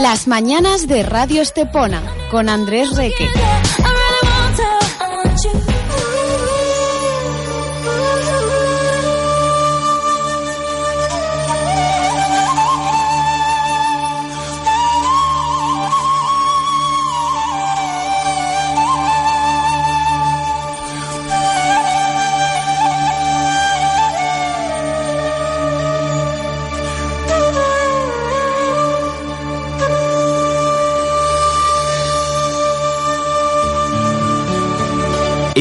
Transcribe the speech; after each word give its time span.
Las 0.00 0.26
mañanas 0.26 0.86
de 0.86 1.02
Radio 1.02 1.40
Estepona 1.40 2.02
con 2.30 2.50
Andrés 2.50 2.94
Reque. 2.94 3.30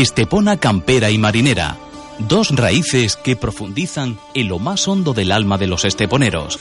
Estepona 0.04 0.58
campera 0.58 1.12
y 1.12 1.18
marinera. 1.18 1.78
Dos 2.20 2.50
raíces 2.54 3.16
que 3.16 3.38
profundizan 3.38 4.20
en 4.34 4.50
lo 4.50 4.60
más 4.60 4.86
hondo 4.86 5.14
del 5.14 5.32
alma 5.32 5.58
de 5.58 5.68
los 5.68 5.86
esteponeros. 5.86 6.60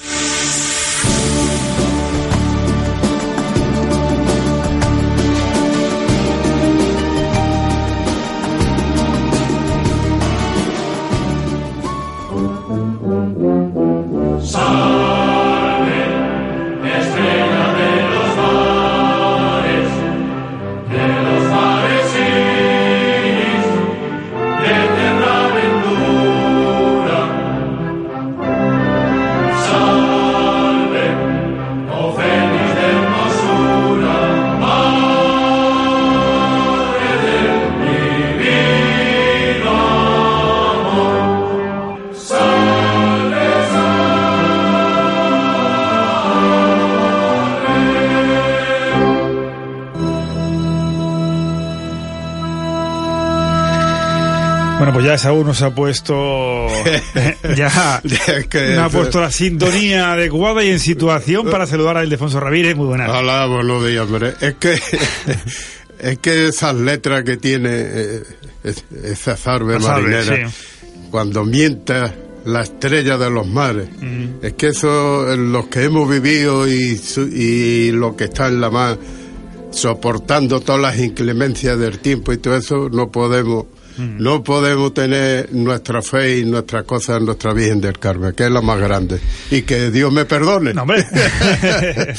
Ya 55.13 55.19
Saúl 55.19 55.45
nos 55.45 55.61
ha 55.61 55.75
puesto 55.75 56.69
ya 57.57 58.01
nos 58.03 58.79
ha 58.79 58.89
puesto 58.89 59.21
la 59.21 59.31
sintonía 59.31 60.13
adecuada 60.13 60.65
y 60.65 60.71
en 60.71 60.79
situación 60.79 61.51
para 61.51 61.67
saludar 61.67 61.99
a 61.99 62.05
Ildefonso 62.05 62.41
Ramírez. 62.41 62.77
Muy 62.77 62.87
buenas. 62.87 63.11
Hola, 63.11 63.45
buenos 63.47 63.87
días, 63.87 64.07
hombre. 64.07 64.33
Es 64.41 64.55
que 64.55 64.81
es 65.99 66.19
que 66.19 66.49
esas 66.49 66.75
letras 66.77 67.25
que 67.25 67.37
tiene 67.37 67.69
eh, 67.73 68.23
esa 69.05 69.37
zarbe 69.37 69.79
marinera, 69.79 70.51
cuando 71.11 71.45
mienta 71.45 72.15
la 72.47 72.63
estrella 72.63 73.19
de 73.19 73.29
los 73.29 73.47
mares, 73.47 73.89
es 74.41 74.55
que 74.55 74.69
eso, 74.69 75.37
los 75.37 75.67
que 75.67 75.85
hemos 75.85 76.09
vivido 76.09 76.67
y, 76.67 76.99
y 77.35 77.93
lo 77.93 78.17
que 78.17 78.25
está 78.25 78.49
en 78.49 78.63
la 78.63 78.71
mar, 78.71 78.99
soportando 79.73 80.61
todas 80.61 80.81
las 80.81 80.99
inclemencias 80.99 81.79
del 81.79 81.99
tiempo 81.99 82.33
y 82.33 82.39
todo 82.39 82.57
eso, 82.57 82.89
no 82.91 83.11
podemos 83.11 83.67
no 83.99 84.43
podemos 84.43 84.95
tener 84.95 85.53
nuestra 85.53 86.03
fe 86.03 86.39
y 86.39 86.45
nuestras 86.45 86.85
cosas 86.85 87.19
en 87.19 87.27
nuestra 87.27 87.53
Virgen 87.53 87.81
del 87.81 87.99
Carmen, 87.99 88.33
que 88.35 88.45
es 88.45 88.51
la 88.51 88.61
más 88.61 88.81
grande. 88.81 89.21
Y 89.51 89.63
que 89.63 89.91
Dios 89.91 90.13
me 90.13 90.25
perdone. 90.25 90.75
No, 90.75 90.83
hombre. 90.83 91.05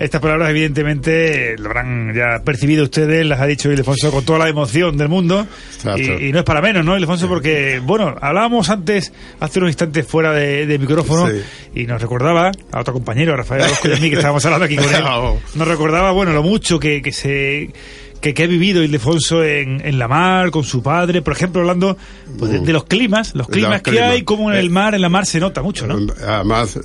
Estas 0.00 0.22
palabras, 0.22 0.48
evidentemente, 0.48 1.56
lo 1.58 1.66
habrán 1.66 2.14
ya 2.14 2.42
percibido 2.42 2.84
ustedes, 2.84 3.26
las 3.26 3.38
ha 3.38 3.46
dicho 3.46 3.70
Ildefonso 3.70 4.10
con 4.10 4.24
toda 4.24 4.38
la 4.38 4.48
emoción 4.48 4.96
del 4.96 5.10
mundo. 5.10 5.46
Y, 5.94 6.28
y, 6.28 6.32
no 6.32 6.38
es 6.38 6.44
para 6.46 6.62
menos, 6.62 6.82
¿no, 6.86 6.96
Ildefonso? 6.96 7.28
Porque, 7.28 7.82
bueno, 7.84 8.16
hablábamos 8.18 8.70
antes, 8.70 9.12
hace 9.40 9.58
unos 9.58 9.68
instantes 9.68 10.06
fuera 10.06 10.32
de, 10.32 10.78
micrófono, 10.78 11.28
sí. 11.28 11.42
y 11.82 11.86
nos 11.86 12.00
recordaba 12.00 12.50
a 12.72 12.80
otro 12.80 12.94
compañero, 12.94 13.36
Rafael 13.36 13.60
Orozco 13.60 13.88
y 13.88 13.92
a 13.92 13.96
mí, 13.96 14.08
que 14.08 14.16
estábamos 14.16 14.42
hablando 14.46 14.64
aquí 14.64 14.76
con 14.76 14.84
él. 14.94 15.04
Nos 15.54 15.68
recordaba, 15.68 16.12
bueno, 16.12 16.32
lo 16.32 16.42
mucho 16.42 16.80
que, 16.80 17.02
que 17.02 17.12
se 17.12 17.68
que, 18.20 18.34
que, 18.34 18.44
ha 18.44 18.46
vivido 18.46 18.82
Ildefonso 18.82 19.42
en, 19.44 19.80
en 19.84 19.98
la 19.98 20.08
mar, 20.08 20.50
con 20.50 20.64
su 20.64 20.82
padre, 20.82 21.22
por 21.22 21.32
ejemplo, 21.32 21.60
hablando 21.60 21.96
pues, 22.38 22.52
de, 22.52 22.60
de, 22.60 22.72
los 22.72 22.84
climas, 22.84 23.34
los 23.34 23.48
climas 23.48 23.72
los 23.72 23.82
que 23.82 23.90
climas. 23.92 24.10
hay, 24.10 24.22
como 24.22 24.50
en 24.50 24.58
el 24.58 24.70
mar, 24.70 24.94
en 24.94 25.02
la 25.02 25.08
mar 25.08 25.26
se 25.26 25.40
nota 25.40 25.62
mucho, 25.62 25.86
¿no? 25.86 26.12
Además, 26.26 26.78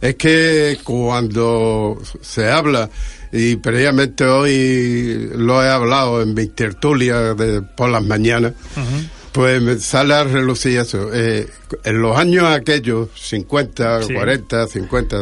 es 0.00 0.14
que 0.16 0.78
cuando 0.82 2.00
se 2.20 2.50
habla, 2.50 2.90
y 3.32 3.56
previamente 3.56 4.24
hoy 4.24 5.30
lo 5.34 5.62
he 5.62 5.68
hablado 5.68 6.20
en 6.22 6.34
mi 6.34 6.48
tertulia 6.48 7.34
de, 7.34 7.62
por 7.62 7.88
las 7.88 8.04
mañanas, 8.04 8.52
uh 8.76 8.80
-huh. 8.80 9.08
pues 9.32 9.62
me 9.62 9.78
sale 9.78 10.14
a 10.14 10.24
relucir 10.24 10.78
eso. 10.78 11.08
Eh, 11.14 11.48
en 11.84 12.02
los 12.02 12.18
años 12.18 12.44
aquellos, 12.44 13.08
50, 13.14 14.02
sí. 14.02 14.14
40, 14.14 14.66
50, 14.66 15.16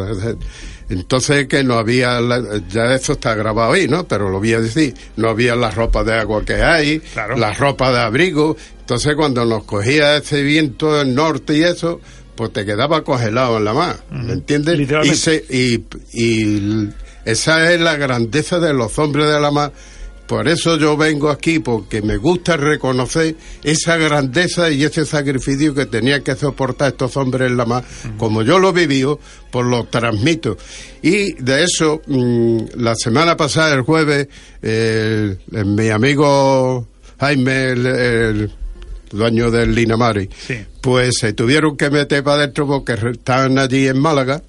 entonces 0.91 1.47
que 1.47 1.63
no 1.63 1.75
había, 1.75 2.21
la, 2.21 2.61
ya 2.69 2.95
eso 2.95 3.13
está 3.13 3.35
grabado 3.35 3.73
ahí, 3.73 3.87
¿no? 3.89 4.07
Pero 4.07 4.29
lo 4.29 4.39
voy 4.39 4.53
a 4.55 4.61
decir, 4.61 4.95
no 5.17 5.29
había 5.31 5.55
la 5.55 5.71
ropa 5.71 6.03
de 6.03 6.15
agua 6.15 6.45
que 6.45 6.55
hay, 6.55 6.99
claro. 6.99 7.37
la 7.37 7.53
ropa 7.55 7.93
de 7.93 8.01
abrigo. 8.01 8.57
Entonces 8.81 9.15
cuando 9.15 9.45
nos 9.45 9.65
cogía 9.65 10.17
ese 10.17 10.43
viento 10.43 10.95
del 10.95 11.15
norte 11.15 11.57
y 11.57 11.63
eso, 11.63 12.01
pues 12.35 12.53
te 12.53 12.67
quedaba 12.67 13.05
congelado 13.05 13.59
en 13.59 13.65
la 13.65 13.73
mar, 13.73 14.01
uh 14.11 14.15
-huh. 14.15 14.23
¿me 14.25 14.33
entiendes? 14.33 14.81
Y, 15.05 15.15
se, 15.15 15.45
y, 15.49 15.85
y 16.13 16.89
esa 17.25 17.73
es 17.73 17.81
la 17.81 17.97
grandeza 17.97 18.59
de 18.59 18.73
los 18.75 18.99
hombres 18.99 19.31
de 19.31 19.41
la 19.41 19.51
mar 19.51 19.73
por 20.31 20.47
eso 20.47 20.77
yo 20.77 20.97
vengo 20.97 21.29
aquí, 21.29 21.59
porque 21.59 22.03
me 22.03 22.17
gusta 22.17 22.57
reconocer 22.57 23.35
esa 23.65 23.97
grandeza 23.97 24.71
y 24.71 24.85
ese 24.85 25.05
sacrificio 25.05 25.75
que 25.75 25.87
tenían 25.87 26.23
que 26.23 26.37
soportar 26.37 26.93
estos 26.93 27.17
hombres 27.17 27.51
en 27.51 27.57
la 27.57 27.65
mar. 27.65 27.83
Uh 27.83 28.07
-huh. 28.07 28.17
Como 28.17 28.43
yo 28.43 28.61
lo 28.61 28.73
viví, 28.73 29.05
pues 29.51 29.67
lo 29.67 29.87
transmito. 29.87 30.57
Y 31.03 31.33
de 31.33 31.65
eso, 31.65 32.01
mmm, 32.07 32.59
la 32.77 32.95
semana 32.95 33.37
pasada, 33.37 33.75
el 33.75 33.83
jueves, 33.83 34.29
eh, 34.63 35.37
mi 35.51 35.89
amigo 35.89 36.87
Jaime, 37.19 37.71
el, 37.71 37.87
el 37.87 38.53
dueño 39.11 39.51
del 39.51 39.75
Linamari, 39.75 40.31
sí. 40.47 40.59
pues 40.81 41.17
se 41.19 41.33
tuvieron 41.33 41.77
que 41.77 41.91
meter 41.91 42.23
para 42.23 42.45
adentro 42.45 42.69
porque 42.69 42.93
estaban 42.93 43.59
allí 43.59 43.89
en 43.89 43.99
Málaga 43.99 44.45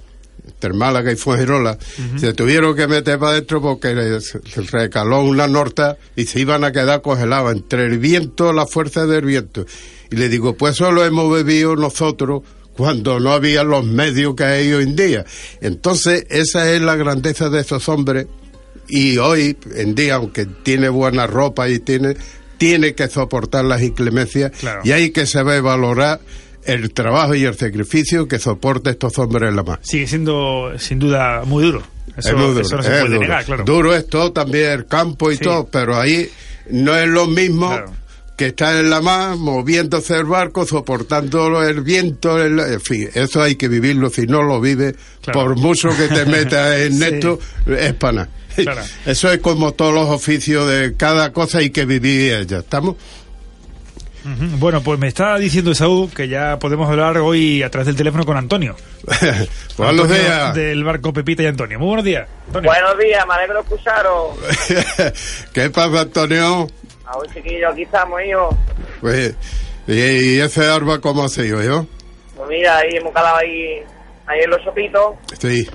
entre 0.53 0.73
Málaga 0.73 1.11
y 1.11 1.15
Fuengirola, 1.15 1.71
uh 1.71 2.01
-huh. 2.01 2.19
se 2.19 2.33
tuvieron 2.33 2.75
que 2.75 2.87
meter 2.87 3.17
para 3.19 3.33
adentro 3.33 3.61
porque 3.61 4.19
se 4.21 4.61
recaló 4.61 5.21
una 5.21 5.47
norta 5.47 5.97
y 6.15 6.25
se 6.25 6.39
iban 6.39 6.63
a 6.63 6.71
quedar 6.71 7.01
congelados 7.01 7.51
entre 7.53 7.85
el 7.85 7.97
viento, 7.97 8.53
la 8.53 8.65
fuerza 8.65 9.05
del 9.05 9.25
viento. 9.25 9.65
Y 10.09 10.15
le 10.15 10.29
digo, 10.29 10.55
pues 10.55 10.75
eso 10.75 10.91
lo 10.91 11.05
hemos 11.05 11.31
bebido 11.31 11.75
nosotros 11.75 12.43
cuando 12.75 13.19
no 13.19 13.31
había 13.31 13.63
los 13.63 13.85
medios 13.85 14.35
que 14.35 14.43
hay 14.43 14.73
hoy 14.73 14.83
en 14.83 14.95
día. 14.95 15.25
Entonces, 15.61 16.25
esa 16.29 16.71
es 16.71 16.81
la 16.81 16.95
grandeza 16.95 17.49
de 17.49 17.61
esos 17.61 17.87
hombres 17.89 18.27
y 18.87 19.17
hoy 19.17 19.57
en 19.75 19.95
día, 19.95 20.15
aunque 20.15 20.45
tiene 20.45 20.89
buena 20.89 21.27
ropa 21.27 21.69
y 21.69 21.79
tiene, 21.79 22.15
tiene 22.57 22.93
que 22.93 23.07
soportar 23.07 23.65
las 23.65 23.81
inclemencias 23.81 24.51
claro. 24.59 24.81
y 24.83 24.91
hay 24.91 25.11
que 25.11 25.25
saber 25.25 25.61
valorar 25.61 26.19
el 26.65 26.93
trabajo 26.93 27.35
y 27.35 27.43
el 27.43 27.55
sacrificio 27.55 28.27
que 28.27 28.39
soporta 28.39 28.89
estos 28.89 29.17
hombres 29.19 29.49
en 29.49 29.55
la 29.55 29.63
mar. 29.63 29.79
Sigue 29.81 30.07
siendo 30.07 30.71
sin 30.77 30.99
duda 30.99 31.43
muy 31.45 31.63
duro. 31.63 31.83
Eso, 32.17 32.29
es 32.29 32.35
muy 32.35 32.47
duro, 32.47 32.61
eso 32.61 32.77
no 32.77 32.83
se 32.83 32.89
puede 32.89 33.07
duro. 33.07 33.19
negar, 33.19 33.45
claro. 33.45 33.63
Duro 33.63 33.95
es 33.95 34.07
todo 34.07 34.31
también 34.31 34.71
el 34.71 34.85
campo 34.85 35.31
y 35.31 35.37
sí. 35.37 35.43
todo, 35.43 35.67
pero 35.67 35.97
ahí 35.97 36.29
no 36.69 36.95
es 36.97 37.07
lo 37.07 37.27
mismo 37.27 37.67
claro. 37.67 37.93
que 38.37 38.47
está 38.47 38.79
en 38.79 38.89
la 38.89 39.01
mar, 39.01 39.37
moviéndose 39.37 40.15
el 40.15 40.25
barco, 40.25 40.65
soportando 40.65 41.63
el 41.63 41.81
viento, 41.81 42.43
en 42.43 42.81
fin, 42.81 43.09
eso 43.13 43.41
hay 43.41 43.55
que 43.55 43.67
vivirlo, 43.67 44.09
si 44.09 44.27
no 44.27 44.41
lo 44.41 44.59
vives, 44.59 44.95
por 45.31 45.55
mucho 45.55 45.89
que 45.95 46.07
te 46.07 46.25
metas 46.25 46.75
en 46.79 47.01
esto, 47.01 47.39
es 47.65 47.93
pana. 47.93 48.29
Eso 49.05 49.31
es 49.31 49.39
como 49.39 49.73
todos 49.73 49.93
los 49.93 50.09
oficios 50.09 50.69
de 50.69 50.95
cada 50.95 51.31
cosa 51.31 51.59
hay 51.59 51.69
que 51.69 51.85
vivir 51.85 52.33
ella, 52.33 52.59
¿estamos? 52.59 52.97
Bueno, 54.23 54.81
pues 54.81 54.99
me 54.99 55.07
está 55.07 55.37
diciendo 55.37 55.73
Saúl 55.73 56.11
que 56.13 56.27
ya 56.27 56.59
podemos 56.59 56.89
hablar 56.89 57.17
hoy 57.17 57.63
a 57.63 57.71
través 57.71 57.87
del 57.87 57.95
teléfono 57.95 58.25
con 58.25 58.37
Antonio. 58.37 58.75
buenos 59.77 60.09
días. 60.09 60.53
Del 60.53 60.83
barco 60.83 61.11
Pepita 61.11 61.41
y 61.43 61.47
Antonio. 61.47 61.79
Muy 61.79 61.87
buenos 61.87 62.05
días. 62.05 62.27
Buenos 62.51 62.97
días, 62.99 63.25
me 63.27 63.33
alegro 63.33 63.61
escucharos. 63.61 64.37
¿Qué 65.53 65.69
pasa, 65.71 66.01
Antonio? 66.01 66.67
A 67.05 67.17
ver, 67.19 67.31
chiquillo, 67.33 67.69
aquí 67.69 67.81
estamos, 67.81 68.21
hijo. 68.23 68.57
Pues, 69.01 69.35
¿y, 69.87 70.39
ese 70.39 70.67
arba 70.67 71.01
cómo 71.01 71.23
ha 71.23 71.29
sido, 71.29 71.61
yo? 71.63 71.87
Pues 72.35 72.49
mira, 72.49 72.77
ahí 72.77 72.89
hemos 72.93 73.13
calado 73.13 73.37
ahí, 73.37 73.83
ahí 74.27 74.41
en 74.43 74.49
los 74.51 74.63
sopitos. 74.63 75.15
Sí. 75.39 75.67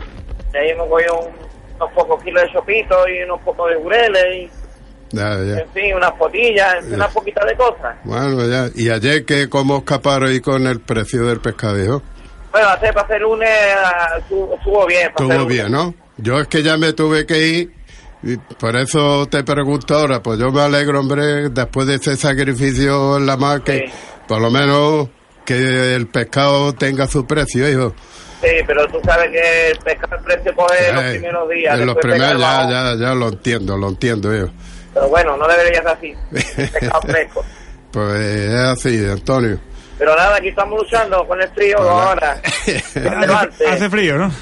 Y 0.55 0.57
ahí 0.57 0.71
hemos 0.71 0.89
cogido 0.89 1.31
unos 1.77 1.93
pocos 1.95 2.23
kilos 2.23 2.43
de 2.45 2.53
sopitos 2.53 3.09
y 3.09 3.23
unos 3.25 3.41
pocos 3.43 3.71
de 3.71 3.77
jureles 3.77 4.25
y 4.37 4.66
en 5.13 5.69
fin, 5.73 5.95
unas 5.95 6.13
potillas, 6.13 6.85
unas 6.85 7.13
poquitas 7.13 7.47
de 7.47 7.57
cosas. 7.57 7.97
Bueno, 8.05 8.47
ya. 8.49 8.69
¿Y 8.75 8.91
ayer 8.91 9.25
que 9.25 9.49
cómo 9.49 9.79
escaparon 9.79 10.31
ahí 10.31 10.41
con 10.41 10.67
el 10.67 10.81
precio 10.81 11.25
del 11.27 11.41
pescado? 11.41 12.03
Bueno, 12.51 12.69
hacer, 12.69 12.95
para 12.95 13.07
hacer 13.07 13.25
un... 13.25 13.43
estuvo 13.43 14.87
bien. 14.87 15.09
Estuvo 15.09 15.47
bien, 15.47 15.71
¿no? 15.71 15.95
Yo 16.17 16.41
es 16.41 16.49
que 16.49 16.63
ya 16.63 16.77
me 16.77 16.93
tuve 16.93 17.27
que 17.27 17.47
ir 17.47 17.77
y 18.23 18.37
por 18.39 18.75
eso 18.77 19.27
te 19.27 19.45
pregunto 19.45 19.95
ahora, 19.95 20.23
pues 20.23 20.39
yo 20.39 20.51
me 20.51 20.63
alegro, 20.63 21.01
hombre, 21.01 21.51
después 21.51 21.87
de 21.87 21.97
ese 21.97 22.17
sacrificio 22.17 23.19
en 23.19 23.27
la 23.27 23.37
mar, 23.37 23.63
que 23.63 23.91
por 24.27 24.41
lo 24.41 24.51
menos 24.51 25.09
que 25.45 25.95
el 25.95 26.09
pescado 26.09 26.73
tenga 26.73 27.07
su 27.07 27.27
precio, 27.27 27.69
hijo. 27.69 27.95
Sí, 28.43 28.51
pero 28.67 28.87
tú 28.89 29.01
sabes 29.05 29.31
que 29.31 29.71
el 29.71 29.79
pescado 29.79 30.17
el 30.17 30.23
precio 30.25 30.55
coge 30.57 30.93
los 30.93 31.05
primeros 31.05 31.49
días. 31.51 31.79
En 31.79 31.87
los 31.87 31.97
primeros, 31.97 32.41
ya, 32.41 32.69
ya, 32.69 32.95
ya 32.99 33.15
lo 33.15 33.29
entiendo, 33.29 33.77
lo 33.77 33.89
entiendo, 33.89 34.35
hijo. 34.35 34.51
Pero 34.97 35.11
bueno, 35.11 35.37
no 35.37 35.47
debería 35.47 35.83
ser 35.83 35.89
así. 35.89 36.15
Pescado 36.73 37.03
fresco. 37.03 37.45
Pues 37.93 38.19
es 38.19 38.55
así, 38.55 39.05
Antonio. 39.05 39.61
Pero 39.99 40.17
nada, 40.17 40.37
aquí 40.37 40.49
estamos 40.49 40.81
luchando 40.81 41.27
con 41.27 41.39
el 41.43 41.49
frío 41.51 41.79
ahora. 41.79 42.41
hace, 43.69 43.91
frío, 43.91 44.17
¿no? 44.17 44.33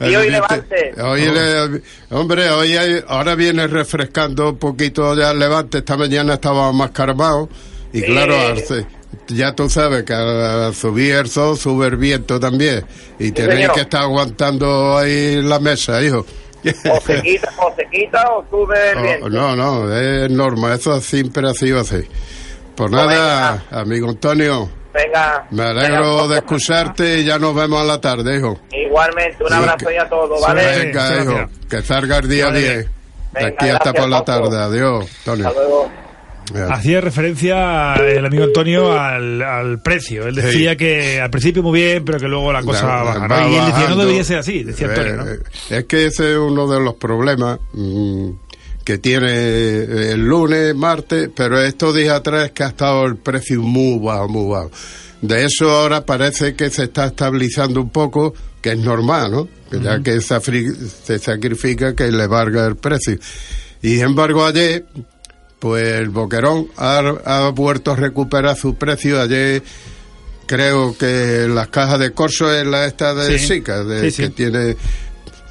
Y 0.00 0.14
hoy 0.14 0.28
levante. 0.28 0.92
Hoy 1.00 1.82
hombre, 2.10 2.50
hoy 2.50 3.02
ahora 3.08 3.34
viene 3.34 3.66
refrescando 3.66 4.50
un 4.50 4.58
poquito 4.58 5.16
ya 5.16 5.30
el 5.30 5.38
levante. 5.38 5.78
Esta 5.78 5.96
mañana 5.96 6.34
estaba 6.34 6.70
más 6.72 6.90
carmado. 6.90 7.48
Y 7.90 8.02
claro, 8.02 8.34
ya 9.28 9.54
tú 9.54 9.70
sabes 9.70 10.02
que 10.02 10.12
al 10.12 10.74
subir 10.74 11.14
el 11.14 11.28
sol 11.30 11.56
sube 11.56 11.86
el 11.86 11.96
viento 11.96 12.38
también. 12.38 12.84
Y 13.18 13.32
tenéis 13.32 13.70
que 13.70 13.80
estar 13.80 14.02
aguantando 14.02 14.98
ahí 14.98 15.40
la 15.40 15.58
mesa, 15.58 16.02
hijo. 16.02 16.26
O 16.90 17.00
se 17.00 17.22
quita, 17.22 17.52
o 17.58 17.74
se 17.74 17.86
quita 17.86 18.30
o 18.30 18.44
sube 18.50 18.90
el 18.90 19.02
viento. 19.02 19.28
No, 19.30 19.56
no, 19.56 19.92
es 19.92 20.30
normal, 20.30 20.72
eso 20.72 21.00
siempre 21.00 21.48
ha 21.48 21.54
sido 21.54 21.80
así. 21.80 22.02
Por 22.74 22.90
pues 22.90 22.92
nada, 22.92 23.64
amigo 23.70 24.08
Antonio. 24.08 24.70
Venga. 24.92 25.46
Me 25.50 25.64
alegro 25.64 26.28
de 26.28 26.38
escucharte 26.38 27.18
y 27.18 27.24
ya 27.24 27.38
nos 27.38 27.54
vemos 27.54 27.80
a 27.80 27.84
la 27.84 28.00
tarde, 28.00 28.38
hijo. 28.38 28.58
Igualmente, 28.72 29.44
un 29.44 29.52
abrazo 29.52 29.90
y 29.90 29.96
a 29.96 30.08
todos, 30.08 30.40
¿vale? 30.40 30.64
Venga, 30.64 31.22
hijo, 31.22 31.50
que 31.68 31.82
salga 31.82 32.18
el 32.18 32.28
día 32.28 32.50
bien. 32.50 32.88
aquí 33.34 33.68
hasta 33.68 33.92
por 33.92 34.08
la 34.08 34.24
tarde. 34.24 34.56
Adiós, 34.58 35.06
Antonio. 35.18 35.48
Hasta 35.48 35.60
luego. 35.60 36.07
Hacía 36.70 37.00
referencia 37.00 37.94
el 37.94 38.24
amigo 38.24 38.44
Antonio 38.44 38.92
al, 38.92 39.80
precio. 39.82 40.26
Él 40.26 40.34
decía 40.34 40.76
que 40.76 41.20
al 41.20 41.30
principio 41.30 41.62
muy 41.62 41.80
bien, 41.80 42.04
pero 42.04 42.18
que 42.18 42.28
luego 42.28 42.52
la 42.52 42.62
cosa 42.62 42.86
va, 42.86 43.48
Y 43.48 43.54
él 43.54 43.66
decía, 43.66 43.88
no 43.88 43.96
debería 43.96 44.24
ser 44.24 44.38
así, 44.38 44.62
decía 44.64 44.88
Antonio. 44.88 45.16
¿no? 45.16 45.28
Eh, 45.28 45.38
es 45.70 45.84
que 45.84 46.06
ese 46.06 46.32
es 46.32 46.38
uno 46.38 46.66
de 46.66 46.80
los 46.80 46.94
problemas 46.94 47.58
mm, 47.72 48.30
que 48.84 48.98
tiene 48.98 50.12
el 50.12 50.20
lunes, 50.24 50.74
martes, 50.74 51.28
pero 51.34 51.60
estos 51.60 51.94
días 51.94 52.14
atrás 52.14 52.52
que 52.52 52.62
ha 52.62 52.68
estado 52.68 53.04
el 53.04 53.16
precio 53.16 53.60
muy 53.60 53.98
bajo, 53.98 54.28
muy 54.28 54.50
bajo. 54.50 54.70
De 55.20 55.44
eso 55.44 55.70
ahora 55.70 56.06
parece 56.06 56.54
que 56.54 56.70
se 56.70 56.84
está 56.84 57.06
estabilizando 57.06 57.80
un 57.80 57.90
poco, 57.90 58.34
que 58.62 58.72
es 58.72 58.78
normal, 58.78 59.30
¿no? 59.30 59.48
Ya 59.70 60.00
que 60.00 60.20
se, 60.20 61.18
sacrifica 61.18 61.94
que 61.94 62.10
le 62.10 62.26
valga 62.26 62.66
el 62.66 62.76
precio. 62.76 63.18
Y 63.82 63.96
sin 63.96 64.04
embargo 64.04 64.46
ayer 64.46 64.86
pues 65.58 65.96
el 65.96 66.10
boquerón 66.10 66.68
ha, 66.76 67.50
vuelto 67.54 67.92
a 67.92 67.96
recuperar 67.96 68.56
su 68.56 68.76
precio. 68.76 69.20
Ayer 69.20 69.62
creo 70.46 70.96
que 70.96 71.46
las 71.48 71.68
cajas 71.68 71.98
de 71.98 72.12
corso 72.12 72.52
es 72.52 72.66
la 72.66 72.86
esta 72.86 73.14
de 73.14 73.38
Sica, 73.38 73.84
de, 73.84 74.12
que 74.12 74.30
tiene 74.30 74.76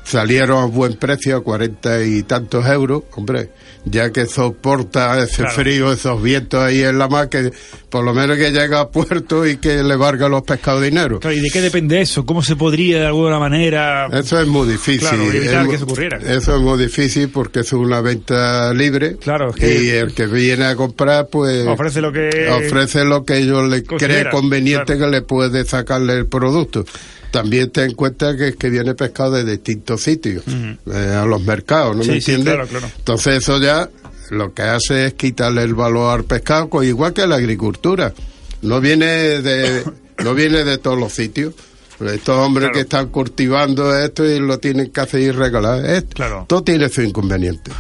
salieron 0.08 0.64
a 0.64 0.66
buen 0.66 0.94
precio, 0.94 1.36
a 1.36 1.44
cuarenta 1.44 2.02
y 2.02 2.24
tantos 2.24 2.66
euros, 2.66 3.04
hombre, 3.16 3.50
ya 3.84 4.10
que 4.12 4.26
soporta 4.26 5.22
ese 5.22 5.46
frío, 5.50 5.92
esos 5.92 6.22
vientos 6.24 6.62
ahí 6.62 6.82
en 6.82 6.98
la 6.98 7.10
mar, 7.10 7.28
que 7.28 7.52
por 7.90 8.06
lo 8.06 8.14
menos 8.14 8.38
que 8.38 8.52
llega 8.52 8.80
a 8.80 8.90
puerto 8.90 9.46
y 9.46 9.58
que 9.58 9.84
le 9.84 9.96
valga 9.98 10.30
los 10.30 10.44
pescados 10.44 10.82
dinero. 10.82 11.20
¿y 11.30 11.42
de 11.42 11.50
qué 11.50 11.60
depende 11.60 12.00
eso? 12.00 12.26
¿Cómo 12.26 12.42
se 12.42 12.56
podría 12.56 13.00
de 13.00 13.08
alguna 13.08 13.38
manera... 13.38 14.08
Eso 14.08 14.40
es 14.40 14.48
muy 14.48 14.68
difícil. 14.68 15.20
evitar 15.22 15.68
que 15.68 15.78
se 15.78 15.84
ocurriera. 15.84 16.18
Eso 16.18 16.56
es 16.56 16.62
muy 16.62 16.80
difícil 16.80 17.30
porque 17.30 17.60
es 17.60 17.74
una 17.74 18.00
venta 18.00 18.74
libre. 18.74 19.18
Claro, 19.18 19.54
Y 19.58 19.90
el 19.90 20.14
que 20.14 20.26
viene 20.28 20.66
a 20.66 20.76
comprar, 20.76 21.28
pues... 21.28 21.68
Ofrece 21.68 22.00
lo 22.00 22.14
que... 22.14 22.50
Ofrece 22.50 23.04
lo 23.04 23.26
que 23.26 23.40
ellos 23.40 23.68
le 23.68 23.84
cree 23.84 24.30
conveniente 24.30 24.98
que 24.98 25.08
le 25.08 25.22
puede 25.22 25.66
sacarle 25.66 26.14
el 26.14 26.28
producto 26.28 26.86
también 27.32 27.70
ten 27.72 27.92
en 27.92 27.96
cuenta 27.96 28.36
que, 28.36 28.54
que 28.54 28.70
viene 28.70 28.94
pescado 28.96 29.32
de 29.32 29.46
distintos 29.46 30.02
sitios, 30.02 30.44
eh, 30.48 31.16
a 31.16 31.26
los 31.26 31.42
mercados, 31.44 31.96
¿no 31.96 32.04
me 32.04 32.16
entiendes? 32.16 32.58
Entonces 32.98 33.38
eso 33.38 33.60
ya 33.60 33.90
lo 34.30 34.54
que 34.54 34.64
hace 34.64 35.08
es 35.08 35.14
quitarle 35.14 35.64
el 35.64 35.74
valor 35.74 36.20
al 36.20 36.26
pescado, 36.26 36.84
igual 36.84 37.14
que 37.14 37.28
la 37.28 37.36
agricultura. 37.36 38.14
No 38.62 38.82
viene 38.82 39.06
de, 39.42 39.84
no 40.24 40.34
viene 40.34 40.64
de 40.64 40.78
todos 40.78 41.00
los 41.00 41.14
sitios. 41.14 41.54
Estos 42.00 42.38
hombres 42.38 42.70
que 42.72 42.82
están 42.82 43.08
cultivando 43.08 43.98
esto 43.98 44.24
y 44.24 44.40
lo 44.40 44.60
tienen 44.60 44.92
que 44.92 45.02
hacer 45.02 45.20
y 45.20 45.32
regalar. 45.32 45.84
Esto, 45.84 46.14
claro. 46.14 46.46
Todo 46.48 46.64
tiene 46.64 46.90
su 46.90 47.02
inconveniente. 47.02 47.72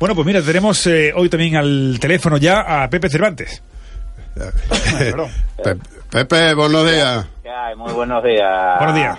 Bueno, 0.00 0.16
pues 0.16 0.26
mira, 0.26 0.42
tenemos 0.42 0.84
eh, 0.88 1.12
hoy 1.14 1.28
también 1.28 1.54
al 1.54 1.98
teléfono 2.00 2.36
ya 2.38 2.82
a 2.82 2.90
Pepe 2.90 3.08
Cervantes. 3.08 3.62
Pepe, 6.10 6.54
buenos 6.54 6.90
días. 6.90 7.26
Muy 7.76 7.92
buenos 7.92 8.24
días. 8.24 8.78
Buenos 8.78 8.96
días. 8.96 9.18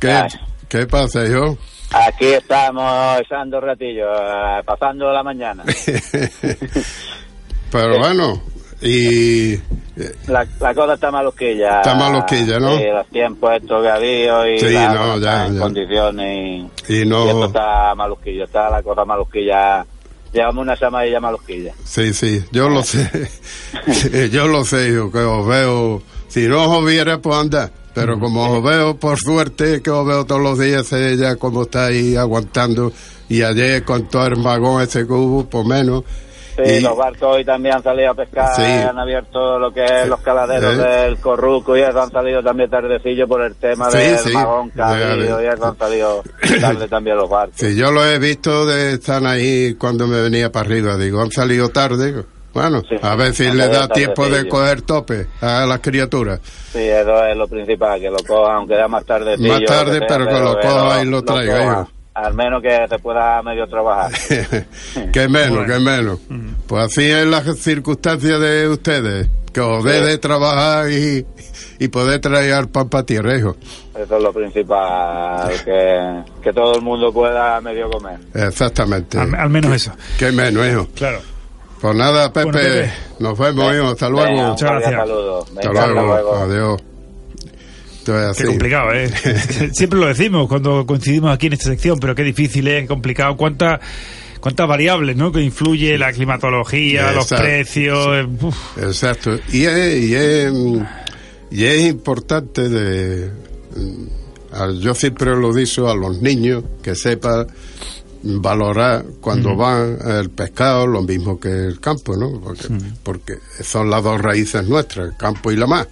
¿Qué, 0.00 0.26
¿qué 0.68 0.86
pasa, 0.86 1.24
hijo? 1.24 1.56
Aquí 1.92 2.26
estamos 2.26 3.20
echando 3.20 3.60
ratillo, 3.60 4.10
eh, 4.12 4.62
pasando 4.64 5.12
la 5.12 5.22
mañana. 5.22 5.62
Pero 7.70 7.98
bueno, 7.98 8.42
y... 8.80 9.56
La, 10.26 10.46
la 10.58 10.74
cosa 10.74 10.94
está 10.94 11.10
malusquilla. 11.10 11.80
Está 11.80 11.94
malusquilla, 11.94 12.58
¿no? 12.58 12.78
Sí, 12.78 12.84
los 12.84 13.06
tiempos 13.08 13.52
estos 13.54 13.82
que 13.82 13.88
ha 13.88 13.94
habido 13.94 14.48
y 14.48 14.58
sí, 14.58 14.74
no, 14.74 15.18
ya, 15.18 15.48
condiciones 15.58 16.70
y, 16.88 17.04
no... 17.04 17.26
esto 17.26 17.44
está 17.46 17.94
malusquilla, 17.94 18.44
está 18.44 18.70
la 18.70 18.82
cosa 18.82 19.04
malusquilla. 19.04 19.84
Llevamos 20.32 20.62
una 20.62 20.74
llamadilla 20.74 21.20
malusquilla. 21.20 21.74
Sí, 21.84 22.12
sí, 22.14 22.42
yo 22.52 22.68
lo 22.68 22.82
sé. 22.82 23.30
yo 24.32 24.48
lo 24.48 24.64
sé, 24.64 24.92
yo 24.92 25.10
que 25.12 25.18
os 25.18 25.46
veo 25.46 26.02
si 26.32 26.48
no 26.48 26.64
os 26.64 26.86
viera, 26.86 27.18
pues 27.20 27.36
anda. 27.36 27.70
Pero 27.94 28.18
como 28.18 28.50
os 28.50 28.62
veo, 28.62 28.96
por 28.96 29.18
suerte, 29.18 29.82
que 29.82 29.90
os 29.90 30.06
veo 30.06 30.24
todos 30.24 30.40
los 30.40 30.58
días, 30.58 30.90
ella 30.94 31.36
como 31.36 31.64
está 31.64 31.86
ahí 31.86 32.16
aguantando. 32.16 32.90
Y 33.28 33.42
ayer 33.42 33.84
con 33.84 34.08
todo 34.08 34.28
el 34.28 34.36
vagón 34.36 34.80
ese 34.80 35.06
que 35.06 35.12
hubo, 35.12 35.44
por 35.44 35.66
menos. 35.66 36.04
Sí, 36.56 36.80
los 36.80 36.96
barcos 36.96 37.36
hoy 37.36 37.44
también 37.44 37.76
han 37.76 37.82
salido 37.82 38.10
a 38.10 38.14
pescar, 38.14 38.60
han 38.60 38.98
abierto 38.98 39.58
lo 39.58 39.72
que 39.72 39.84
es 39.84 40.08
los 40.08 40.20
caladeros 40.20 40.76
del 40.76 41.16
Corruco 41.18 41.76
y 41.76 41.80
eso 41.80 42.02
han 42.02 42.10
salido 42.10 42.42
también 42.42 42.68
tardecillo 42.68 43.26
por 43.26 43.42
el 43.42 43.54
tema 43.56 43.88
del 43.88 44.16
vagón 44.34 44.70
que 44.70 44.80
y 44.80 45.46
eso 45.46 45.66
han 45.66 45.78
salido 45.78 46.22
tarde 46.60 46.88
también 46.88 47.16
los 47.16 47.30
barcos. 47.30 47.56
Sí, 47.56 47.74
yo 47.74 47.90
lo 47.90 48.04
he 48.04 48.18
visto, 48.18 48.66
de, 48.66 48.94
están 48.94 49.26
ahí 49.26 49.74
cuando 49.74 50.06
me 50.06 50.20
venía 50.20 50.52
para 50.52 50.66
arriba, 50.66 50.96
digo, 50.96 51.22
han 51.22 51.30
salido 51.30 51.70
tarde, 51.70 52.24
bueno, 52.52 52.82
a 53.00 53.16
ver 53.16 53.34
si 53.34 53.50
le 53.50 53.68
da 53.68 53.88
tiempo 53.88 54.28
de 54.28 54.46
coger 54.46 54.82
tope 54.82 55.26
a 55.40 55.64
las 55.64 55.80
criaturas. 55.80 56.40
Sí, 56.72 56.80
eso 56.80 57.24
es 57.24 57.36
lo 57.36 57.48
principal, 57.48 57.98
que 57.98 58.10
lo 58.10 58.18
coja, 58.26 58.56
aunque 58.56 58.74
da 58.74 58.88
más 58.88 59.04
tarde. 59.06 59.36
Más 59.38 59.62
tarde, 59.64 60.00
pero 60.06 60.26
que 60.26 60.38
lo 60.38 60.60
coja 60.60 61.02
y 61.02 61.06
lo 61.06 61.22
traiga. 61.22 61.86
Al 62.14 62.34
menos 62.34 62.62
que 62.62 62.86
se 62.88 62.98
pueda 62.98 63.42
medio 63.42 63.66
trabajar. 63.66 64.12
que 65.12 65.28
menos, 65.28 65.66
que 65.66 65.78
menos. 65.78 66.20
Pues 66.66 66.84
así 66.84 67.10
es 67.10 67.26
la 67.26 67.42
circunstancia 67.54 68.38
de 68.38 68.68
ustedes, 68.68 69.28
que 69.52 69.60
os 69.60 69.82
dé 69.82 70.02
de 70.02 70.18
trabajar 70.18 70.90
y, 70.90 71.24
y 71.78 71.88
poder 71.88 72.20
traer 72.20 72.68
pan 72.68 72.88
para 72.90 73.06
tierra, 73.06 73.36
hijo. 73.36 73.56
Eso 73.96 74.16
es 74.16 74.22
lo 74.22 74.32
principal, 74.32 75.50
que, 75.64 76.22
que 76.42 76.52
todo 76.52 76.76
el 76.76 76.82
mundo 76.82 77.12
pueda 77.12 77.60
medio 77.60 77.90
comer. 77.90 78.18
Exactamente. 78.34 79.18
Al, 79.18 79.48
menos 79.48 79.72
eso. 79.72 79.92
Que 80.18 80.32
menos, 80.32 80.66
hijo. 80.66 80.88
Claro. 80.94 81.20
Pues 81.80 81.96
nada, 81.96 82.32
Pepe, 82.32 82.92
nos 83.18 83.38
vemos, 83.38 83.92
hasta 83.92 84.08
luego. 84.08 84.50
Muchas 84.50 84.70
gracias. 84.70 85.00
hasta, 85.00 85.86
luego. 85.86 86.34
Adiós. 86.36 86.82
Qué 88.04 88.44
complicado, 88.44 88.92
¿eh? 88.92 89.08
Siempre 89.72 89.98
lo 89.98 90.06
decimos 90.06 90.48
cuando 90.48 90.86
coincidimos 90.86 91.32
aquí 91.32 91.46
en 91.46 91.54
esta 91.54 91.66
sección, 91.66 91.98
pero 91.98 92.14
qué 92.14 92.22
difícil 92.22 92.66
es, 92.68 92.86
complicado. 92.86 93.36
¿Cuántas 93.36 93.80
cuántas 94.40 94.66
variables, 94.66 95.16
¿no? 95.16 95.30
Que 95.30 95.40
influye 95.40 95.96
la 95.96 96.12
climatología, 96.12 97.12
los 97.12 97.28
precios. 97.28 98.08
Eh, 98.08 98.28
Exacto. 98.82 99.38
Y 99.52 99.64
es, 99.64 100.02
y 100.02 100.14
es, 100.14 100.52
y 101.50 101.64
es 101.64 101.88
importante 101.88 102.68
de. 102.68 103.30
Mm, 103.76 104.80
yo 104.80 104.94
siempre 104.94 105.34
lo 105.36 105.54
digo 105.54 105.88
a 105.88 105.94
los 105.94 106.20
niños 106.20 106.64
que 106.82 106.94
sepan 106.94 107.46
valorar 108.22 109.04
cuando 109.20 109.56
van 109.56 109.98
el 110.06 110.30
pescado 110.30 110.86
lo 110.86 111.02
mismo 111.02 111.40
que 111.40 111.48
el 111.48 111.80
campo, 111.80 112.16
¿no? 112.16 112.40
Porque, 112.40 112.68
porque 113.02 113.38
son 113.62 113.90
las 113.90 114.04
dos 114.04 114.20
raíces 114.20 114.68
nuestras, 114.68 115.08
el 115.08 115.16
campo 115.16 115.50
y 115.50 115.56
la 115.56 115.66
mar 115.66 115.88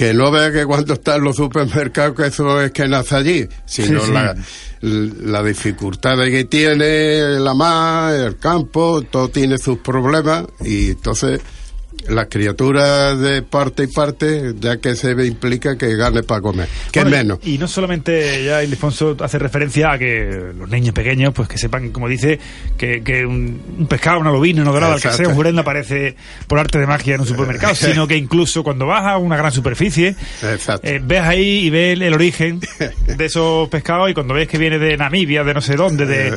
que 0.00 0.14
no 0.14 0.30
vea 0.30 0.50
que 0.50 0.64
cuando 0.64 0.94
está 0.94 1.16
en 1.16 1.24
los 1.24 1.36
supermercados 1.36 2.16
que 2.16 2.28
eso 2.28 2.58
es 2.62 2.70
que 2.70 2.88
nace 2.88 3.16
allí, 3.16 3.46
sino 3.66 4.06
La, 4.06 4.34
la 4.80 5.42
dificultad 5.42 6.16
que 6.24 6.44
tiene 6.44 7.38
la 7.38 7.52
mar, 7.52 8.14
el 8.14 8.38
campo, 8.38 9.02
todo 9.02 9.28
tiene 9.28 9.58
sus 9.58 9.80
problemas 9.80 10.46
y 10.64 10.92
entonces 10.92 11.42
las 12.08 12.26
criaturas 12.26 13.18
de 13.18 13.42
parte 13.42 13.84
y 13.84 13.86
parte, 13.86 14.54
ya 14.58 14.78
que 14.78 14.96
se 14.96 15.10
implica 15.26 15.76
que 15.76 15.96
gane 15.96 16.22
para 16.22 16.40
comer, 16.40 16.68
que 16.90 17.04
menos. 17.04 17.38
Y 17.44 17.58
no 17.58 17.68
solamente 17.68 18.44
ya 18.44 18.62
Ildefonso 18.62 19.16
hace 19.20 19.38
referencia 19.38 19.92
a 19.92 19.98
que 19.98 20.52
los 20.56 20.68
niños 20.68 20.94
pequeños, 20.94 21.32
pues 21.34 21.48
que 21.48 21.58
sepan, 21.58 21.90
como 21.90 22.08
dice, 22.08 22.38
que, 22.76 23.02
que 23.02 23.24
un, 23.24 23.86
pescado, 23.88 24.20
una 24.20 24.30
lobina, 24.30 24.62
una 24.62 24.72
dorada, 24.72 24.96
que 24.96 25.10
sea 25.10 25.28
un 25.28 25.34
jurenda 25.34 25.62
aparece 25.62 26.16
por 26.46 26.58
arte 26.58 26.78
de 26.78 26.86
magia 26.86 27.14
en 27.14 27.20
un 27.20 27.26
supermercado, 27.26 27.74
sino 27.74 28.06
que 28.06 28.16
incluso 28.16 28.62
cuando 28.62 28.86
vas 28.86 29.06
a 29.06 29.18
una 29.18 29.36
gran 29.36 29.52
superficie, 29.52 30.16
eh, 30.82 31.00
ves 31.02 31.22
ahí 31.22 31.66
y 31.66 31.70
ves 31.70 32.00
el, 32.00 32.14
origen 32.14 32.60
de 33.06 33.24
esos 33.24 33.68
pescados 33.68 34.10
y 34.10 34.14
cuando 34.14 34.34
ves 34.34 34.48
que 34.48 34.58
viene 34.58 34.78
de 34.78 34.96
Namibia, 34.96 35.44
de 35.44 35.54
no 35.54 35.60
sé 35.60 35.76
dónde, 35.76 36.06
de 36.06 36.28
eh, 36.28 36.34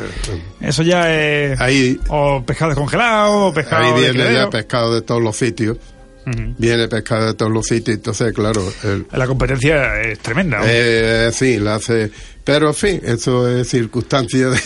eso 0.62 0.84
ya 0.84 1.14
es... 1.14 1.60
Ahí, 1.60 2.00
o 2.10 2.44
pescado 2.46 2.70
descongelado, 2.70 3.48
o 3.48 3.54
pescado... 3.54 3.96
Ahí 3.96 4.02
viene 4.02 4.34
ya 4.34 4.50
pescado 4.50 4.94
de 4.94 5.02
todos 5.02 5.22
los 5.22 5.36
sitios 5.46 5.78
Viene 6.58 6.88
pescado 6.88 7.28
de 7.28 7.34
todos 7.34 7.52
los 7.52 7.66
sitios, 7.66 7.98
entonces, 7.98 8.34
claro. 8.34 8.64
la 9.12 9.28
competencia 9.28 10.02
es 10.02 10.20
tremenda. 10.20 10.62
Eh, 10.64 11.32
sí, 11.34 11.60
la 11.60 11.76
hace. 11.76 12.12
Pero, 12.44 12.70
en 12.70 12.74
fin, 12.74 13.02
eso 13.04 13.50
es 13.50 13.68
circunstancia 13.68 14.50
de, 14.50 14.58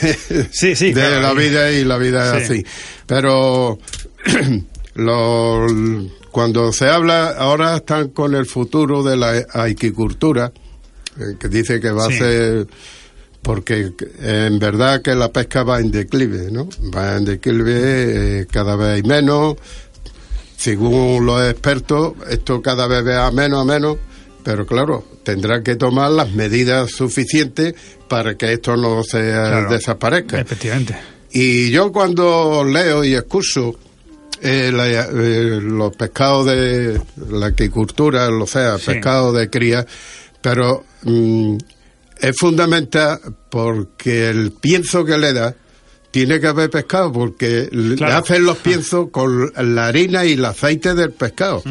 sí, 0.51 0.75
sí, 0.75 0.93
de 0.93 1.19
la 1.19 1.33
vida 1.33 1.71
y 1.71 1.83
la 1.83 1.97
vida 1.97 2.37
es 2.37 2.43
así. 2.43 2.65
Pero, 3.07 3.79
cuando 6.31 6.71
se 6.71 6.89
habla, 6.89 7.29
ahora 7.29 7.77
están 7.77 8.09
con 8.09 8.35
el 8.35 8.45
futuro 8.45 9.03
de 9.03 9.17
la 9.17 9.45
aquicultura, 9.53 10.51
eh, 11.19 11.37
que 11.39 11.47
dice 11.47 11.79
que 11.79 11.89
va 11.89 12.05
a 12.05 12.11
ser 12.11 12.67
porque 13.47 13.93
en 14.19 14.59
verdad 14.59 15.01
que 15.01 15.15
la 15.15 15.31
pesca 15.31 15.63
va 15.63 15.79
en 15.79 15.89
declive, 15.89 16.51
¿no? 16.51 16.67
Va 16.93 17.15
en 17.15 17.23
declive, 17.23 18.41
eh, 18.41 18.47
cada 18.51 18.75
vez 18.75 18.95
hay 18.95 19.03
menos, 19.03 19.55
según 20.57 21.25
los 21.25 21.47
expertos, 21.49 22.13
esto 22.29 22.61
cada 22.61 22.87
vez 22.87 23.05
va 23.07 23.31
menos 23.31 23.61
a 23.61 23.63
menos, 23.63 23.97
pero 24.43 24.65
claro, 24.65 25.05
tendrán 25.23 25.63
que 25.63 25.75
tomar 25.75 26.11
las 26.11 26.31
medidas 26.31 26.91
suficientes 26.91 27.75
para 28.09 28.35
que 28.35 28.53
esto 28.53 28.75
no 28.75 29.03
se 29.03 29.19
desaparezca. 29.21 30.41
Efectivamente. 30.41 30.97
Y 31.31 31.69
yo 31.69 31.91
cuando 31.91 32.63
leo 32.63 33.03
y 33.03 33.13
escucho 33.13 33.75
eh, 34.41 34.71
eh, 34.73 35.59
los 35.61 35.95
pescados 35.95 36.47
de 36.47 36.99
la 37.29 37.47
agricultura, 37.47 38.29
o 38.29 38.47
sea, 38.47 38.77
pescados 38.77 39.35
de 39.35 39.49
cría, 39.49 39.85
pero 40.41 40.85
mm, 41.03 41.57
es 42.19 42.35
fundamental 42.35 43.19
porque 43.49 44.29
el 44.29 44.53
pienso 44.53 45.05
que 45.05 45.17
le 45.17 45.33
da 45.33 45.55
tiene 46.17 46.39
que 46.39 46.47
haber 46.47 46.71
pescado 46.71 47.11
porque 47.11 47.69
le 47.71 48.03
hacen 48.07 48.43
los 48.43 48.57
piensos 48.57 49.09
con 49.11 49.51
la 49.55 49.85
harina 49.85 50.25
y 50.25 50.33
el 50.33 50.45
aceite 50.45 50.95
del 50.95 51.11
pescado. 51.11 51.61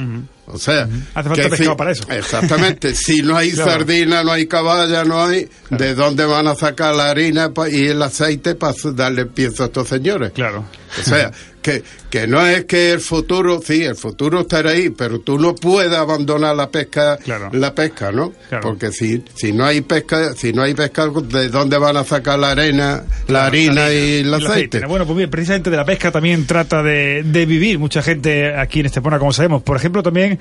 O 0.46 0.56
sea, 0.56 0.88
hace 1.14 1.28
falta 1.28 1.48
pescado 1.48 1.76
para 1.76 1.90
eso. 1.90 2.04
Exactamente. 2.08 2.94
si 2.94 3.22
no 3.22 3.36
hay 3.36 3.50
sardina, 3.50 4.22
no 4.22 4.30
hay 4.30 4.46
caballa, 4.46 5.02
no 5.02 5.20
hay. 5.20 5.48
¿De 5.70 5.96
dónde 5.96 6.24
van 6.26 6.46
a 6.46 6.54
sacar 6.54 6.94
la 6.94 7.10
harina 7.10 7.50
y 7.72 7.86
el 7.88 8.00
aceite 8.00 8.54
para 8.54 8.72
darle 8.94 9.26
pienso 9.26 9.64
a 9.64 9.66
estos 9.66 9.88
señores? 9.88 10.30
Claro. 10.30 10.64
O 10.96 11.02
sea, 11.02 11.32
que, 11.66 11.82
que 12.10 12.28
no 12.28 12.46
es 12.46 12.64
que 12.66 12.92
el 12.92 13.00
futuro, 13.00 13.60
sí, 13.60 13.82
el 13.82 13.96
futuro 13.96 14.42
estará 14.42 14.70
ahí, 14.70 14.90
pero 14.90 15.18
tú 15.18 15.36
no 15.36 15.52
puedes 15.56 15.92
abandonar 15.92 16.54
la 16.54 16.70
pesca, 16.70 17.18
la 17.50 17.74
pesca, 17.74 18.12
¿no? 18.12 18.32
Porque 18.62 18.92
si, 18.92 19.24
si 19.34 19.52
no 19.52 19.64
hay 19.64 19.80
pesca, 19.80 20.32
si 20.34 20.52
no 20.52 20.62
hay 20.62 20.74
pesca, 20.74 21.08
¿de 21.08 21.48
dónde 21.48 21.76
van 21.76 21.96
a 21.96 22.04
sacar 22.04 22.38
la 22.38 22.52
arena, 22.52 23.02
la 23.26 23.46
harina 23.46 23.90
y 23.92 24.20
el 24.20 24.32
aceite? 24.32 24.86
Bueno, 24.86 25.06
pues 25.06 25.18
bien, 25.18 25.28
precisamente 25.28 25.68
de 25.68 25.76
la 25.76 25.84
pesca 25.84 26.12
también 26.12 26.46
trata 26.46 26.84
de, 26.84 27.24
de 27.24 27.46
vivir 27.46 27.80
mucha 27.80 28.00
gente 28.00 28.54
aquí 28.54 28.78
en 28.80 28.86
Estepona, 28.86 29.18
como 29.18 29.32
sabemos. 29.32 29.64
Por 29.64 29.76
ejemplo, 29.76 30.04
también 30.04 30.38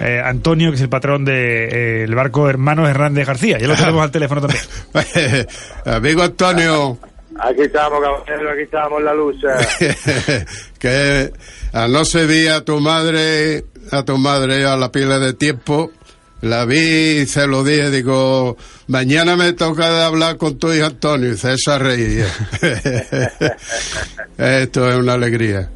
eh, 0.00 0.20
Antonio, 0.22 0.68
que 0.70 0.76
es 0.76 0.82
el 0.82 0.90
patrón 0.90 1.24
del 1.24 1.34
de, 1.34 2.04
eh, 2.04 2.14
barco 2.14 2.50
Hermanos 2.50 2.86
Hernández 2.86 3.26
García. 3.26 3.58
Ya 3.58 3.66
lo 3.66 3.74
tenemos 3.76 4.02
al 4.02 4.10
teléfono 4.10 4.42
también. 4.42 5.46
Amigo 5.86 6.22
Antonio. 6.22 6.98
Aquí 7.38 7.62
estamos, 7.62 8.00
caballero, 8.00 8.50
aquí 8.50 8.62
estamos 8.62 9.02
la 9.02 9.14
luz. 9.14 9.36
que 10.78 11.32
a 11.72 11.88
no 11.88 12.04
se 12.04 12.26
vi 12.26 12.46
a 12.48 12.64
tu 12.64 12.80
madre, 12.80 13.64
a 13.90 14.02
tu 14.04 14.16
madre 14.16 14.64
a 14.64 14.76
la 14.76 14.90
pila 14.90 15.18
de 15.18 15.34
tiempo, 15.34 15.90
la 16.40 16.64
vi 16.64 17.20
y 17.20 17.26
se 17.26 17.46
lo 17.46 17.64
dije, 17.64 17.90
digo, 17.90 18.56
mañana 18.86 19.36
me 19.36 19.52
toca 19.52 19.90
de 19.90 20.02
hablar 20.02 20.36
con 20.36 20.58
tu 20.58 20.72
hijo 20.72 20.86
Antonio, 20.86 21.32
y 21.32 21.36
César 21.36 21.82
reía. 21.82 22.26
Esto 24.38 24.88
es 24.88 24.96
una 24.96 25.14
alegría. 25.14 25.68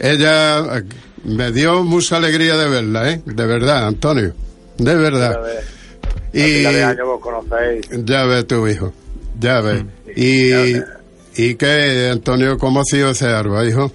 Ella 0.00 0.84
me 1.24 1.50
dio 1.52 1.82
mucha 1.82 2.16
alegría 2.16 2.56
de 2.56 2.68
verla, 2.68 3.10
¿eh? 3.10 3.22
De 3.24 3.46
verdad, 3.46 3.86
Antonio, 3.86 4.32
de 4.78 4.94
verdad. 4.94 5.40
Y 6.32 6.62
ya 6.62 8.24
ves 8.24 8.46
tu 8.46 8.68
hijo, 8.68 8.92
ya 9.38 9.60
ves. 9.60 9.82
Mm. 9.82 9.97
¿Y, 10.16 10.52
¿Y 11.36 11.54
qué, 11.54 12.10
Antonio, 12.10 12.58
cómo 12.58 12.80
ha 12.80 12.84
sido 12.84 13.10
ese 13.10 13.26
arba, 13.26 13.64
hijo? 13.64 13.90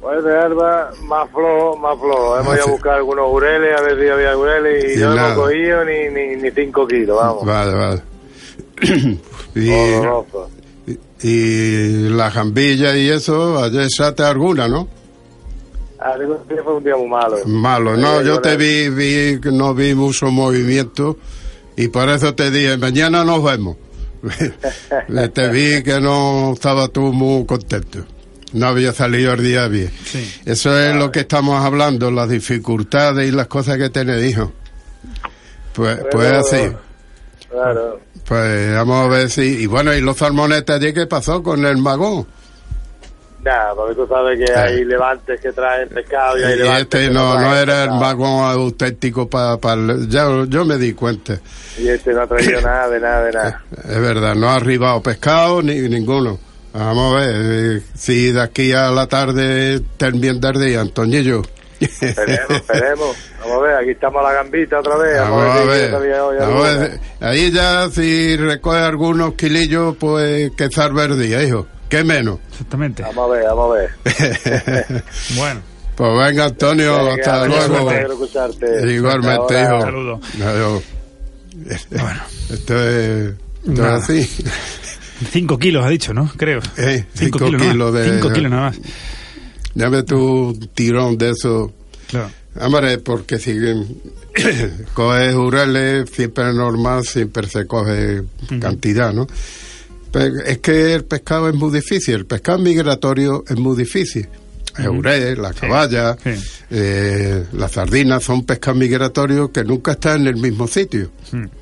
Pues 0.00 0.22
de 0.22 0.36
arba 0.36 0.90
más 1.04 1.30
flojo, 1.30 1.78
más 1.78 1.98
flojo. 1.98 2.38
Hemos 2.38 2.54
ido 2.56 2.64
a 2.64 2.70
buscar 2.70 2.94
algunos 2.96 3.26
jureles, 3.30 3.80
a 3.80 3.82
ver 3.82 4.00
si 4.00 4.08
había 4.08 4.34
jureles, 4.34 4.96
y, 4.96 5.00
no 5.00 5.12
hemos 5.12 5.32
cogido 5.32 5.84
ni, 5.84 6.08
ni, 6.10 6.36
ni 6.42 6.50
cinco 6.50 6.86
kilos, 6.86 7.16
vamos. 7.16 7.46
Vale, 7.46 7.74
vale. 7.74 8.02
y, 9.54 11.26
y, 11.26 12.08
la 12.10 12.30
jambilla 12.30 12.94
y 12.96 13.08
eso, 13.08 13.58
ayer 13.62 13.82
echaste 13.82 14.22
alguna, 14.22 14.68
¿no? 14.68 14.88
Día 16.48 16.62
fue 16.62 16.74
un 16.74 16.84
día 16.84 16.96
muy 16.96 17.08
malo. 17.08 17.38
Malo, 17.46 17.96
no, 17.96 18.20
yo 18.20 18.42
te 18.42 18.58
vi, 18.58 18.90
vi, 18.90 19.40
no 19.50 19.74
vi 19.74 19.94
mucho 19.94 20.26
movimiento 20.26 21.16
y 21.76 21.88
por 21.88 22.10
eso 22.10 22.34
te 22.34 22.50
dije, 22.50 22.76
mañana 22.76 23.24
nos 23.24 23.42
vemos. 23.42 23.76
te 25.34 25.48
vi 25.48 25.82
que 25.82 26.00
no 26.00 26.52
estaba 26.54 26.88
tú 26.88 27.12
muy 27.12 27.44
contento. 27.46 28.04
No 28.52 28.68
había 28.68 28.92
salido 28.92 29.32
el 29.32 29.42
día 29.42 29.66
bien. 29.66 29.90
Eso 30.44 30.78
es 30.78 30.94
lo 30.94 31.10
que 31.10 31.20
estamos 31.20 31.64
hablando, 31.64 32.10
las 32.10 32.28
dificultades 32.28 33.28
y 33.28 33.32
las 33.32 33.48
cosas 33.48 33.78
que 33.78 33.90
tiene 33.90 34.26
hijo. 34.26 34.52
Pues, 35.72 35.98
pues 36.10 36.32
así. 36.32 36.70
Claro. 37.50 38.00
Pues 38.24 38.74
vamos 38.74 39.06
a 39.06 39.08
ver 39.08 39.30
si. 39.30 39.42
Y 39.42 39.66
bueno, 39.66 39.92
¿y 39.92 40.00
los 40.00 40.16
salmonetes 40.16 40.76
allí 40.76 40.94
qué 40.94 41.06
pasó 41.06 41.42
con 41.42 41.64
el 41.64 41.78
magón? 41.78 42.26
Nada, 43.44 43.74
porque 43.74 43.94
tú 43.94 44.06
sabes 44.06 44.38
que 44.38 44.52
hay 44.54 44.84
levantes 44.86 45.38
que 45.38 45.52
traen 45.52 45.86
pescado 45.90 46.38
y 46.38 46.44
hay 46.44 46.56
levantes 46.56 47.00
este 47.02 47.12
no, 47.12 47.38
no 47.38 47.54
era 47.54 47.84
el 47.84 47.90
magón 47.90 48.42
auténtico 48.42 49.28
para... 49.28 49.58
ya, 50.08 50.26
yo 50.48 50.64
me 50.64 50.78
di 50.78 50.94
cuenta. 50.94 51.38
Y 51.76 51.88
este 51.88 52.14
no 52.14 52.22
ha 52.22 52.26
traído 52.26 52.60
nada, 52.62 52.88
de 52.88 53.00
nada, 53.00 53.24
de 53.24 53.32
nada. 53.32 53.64
Es 53.76 54.00
verdad, 54.00 54.34
no 54.34 54.48
ha 54.48 54.54
arribado 54.54 55.02
pescado 55.02 55.62
ni 55.62 55.74
ninguno. 55.74 56.38
Vamos 56.72 57.14
a 57.14 57.20
ver 57.20 57.34
eh, 57.36 57.82
si 57.94 58.32
de 58.32 58.40
aquí 58.40 58.72
a 58.72 58.90
la 58.90 59.06
tarde 59.06 59.80
termina 59.98 60.48
el 60.50 60.60
día, 60.60 60.80
Antonillo. 60.80 61.42
Esperemos, 61.80 62.50
esperemos. 62.50 63.16
Vamos 63.40 63.58
a 63.58 63.60
ver, 63.60 63.76
aquí 63.76 63.90
estamos 63.90 64.24
a 64.24 64.28
la 64.28 64.32
gambita 64.32 64.78
otra 64.80 64.96
vez. 64.96 65.20
Vamos, 65.20 65.44
a 65.44 65.64
ver. 65.64 65.92
Vamos 66.40 66.66
a 66.66 66.78
ver. 66.78 67.00
Ahí 67.20 67.52
ya 67.52 67.90
si 67.90 68.38
recoge 68.38 68.78
algunos 68.78 69.34
kilillos, 69.34 69.96
pues 69.98 70.50
que 70.56 70.68
verde 70.92 71.26
día, 71.26 71.42
hijo. 71.42 71.66
¿Qué 71.94 72.02
menos? 72.02 72.40
Exactamente. 72.50 73.04
Vamos 73.04 73.30
a 73.30 73.34
ver, 73.34 73.44
vamos 73.44 73.76
a 73.76 73.78
ver. 73.78 75.04
bueno. 75.36 75.60
Pues 75.94 76.18
venga, 76.18 76.46
Antonio, 76.46 77.12
hasta 77.12 77.46
luego. 77.46 77.92
Igualmente, 78.84 79.62
hijo. 79.62 79.80
Saludos. 79.80 80.20
Bueno. 81.90 82.20
Esto 82.50 82.88
es, 82.88 83.34
esto 83.64 83.84
así. 83.84 84.28
Cinco 85.30 85.56
kilos 85.56 85.86
ha 85.86 85.88
dicho, 85.88 86.12
¿no? 86.12 86.28
Creo. 86.36 86.58
Eh, 86.78 87.04
cinco, 87.14 87.38
kilos, 87.38 87.94
de... 87.94 88.10
Cinco 88.10 88.32
kilos 88.32 88.50
nada 88.50 88.70
más. 88.70 88.80
Dame 89.72 90.02
tu 90.02 90.52
tirón 90.74 91.16
de 91.16 91.30
eso. 91.30 91.72
Claro. 92.08 92.28
Hombre, 92.60 92.98
porque 92.98 93.38
si 93.38 93.56
coges 94.94 95.32
jureles, 95.32 96.10
siempre 96.10 96.48
es 96.48 96.56
normal, 96.56 97.04
siempre 97.04 97.46
se 97.46 97.68
coge 97.68 98.24
cantidad, 98.60 99.12
¿no? 99.12 99.28
Es 100.14 100.58
que 100.58 100.94
el 100.94 101.04
pescado 101.04 101.48
es 101.48 101.54
muy 101.54 101.72
difícil, 101.72 102.14
el 102.14 102.26
pescado 102.26 102.58
migratorio 102.58 103.44
es 103.48 103.56
muy 103.56 103.76
difícil. 103.76 104.28
El 104.76 105.40
la 105.40 105.52
caballa, 105.52 106.16
eh, 106.68 107.44
las 107.52 107.72
sardinas 107.72 108.24
son 108.24 108.44
pescados 108.44 108.80
migratorios 108.80 109.50
que 109.50 109.62
nunca 109.62 109.92
están 109.92 110.22
en 110.22 110.26
el 110.26 110.36
mismo 110.36 110.66
sitio, 110.66 111.10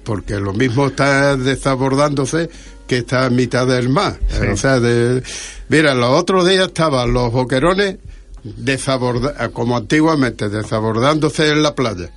porque 0.02 0.40
lo 0.40 0.54
mismo 0.54 0.86
está 0.86 1.36
desabordándose 1.36 2.48
que 2.86 2.98
está 2.98 3.26
en 3.26 3.36
mitad 3.36 3.66
del 3.66 3.90
mar. 3.90 4.18
O 4.50 4.56
sea, 4.56 4.80
de, 4.80 5.22
mira, 5.68 5.94
los 5.94 6.18
otros 6.18 6.48
días 6.48 6.68
estaban 6.68 7.12
los 7.12 7.30
boquerones 7.32 7.96
desaborda, 8.42 9.48
como 9.50 9.76
antiguamente, 9.76 10.48
desabordándose 10.48 11.50
en 11.50 11.62
la 11.62 11.74
playa. 11.74 12.10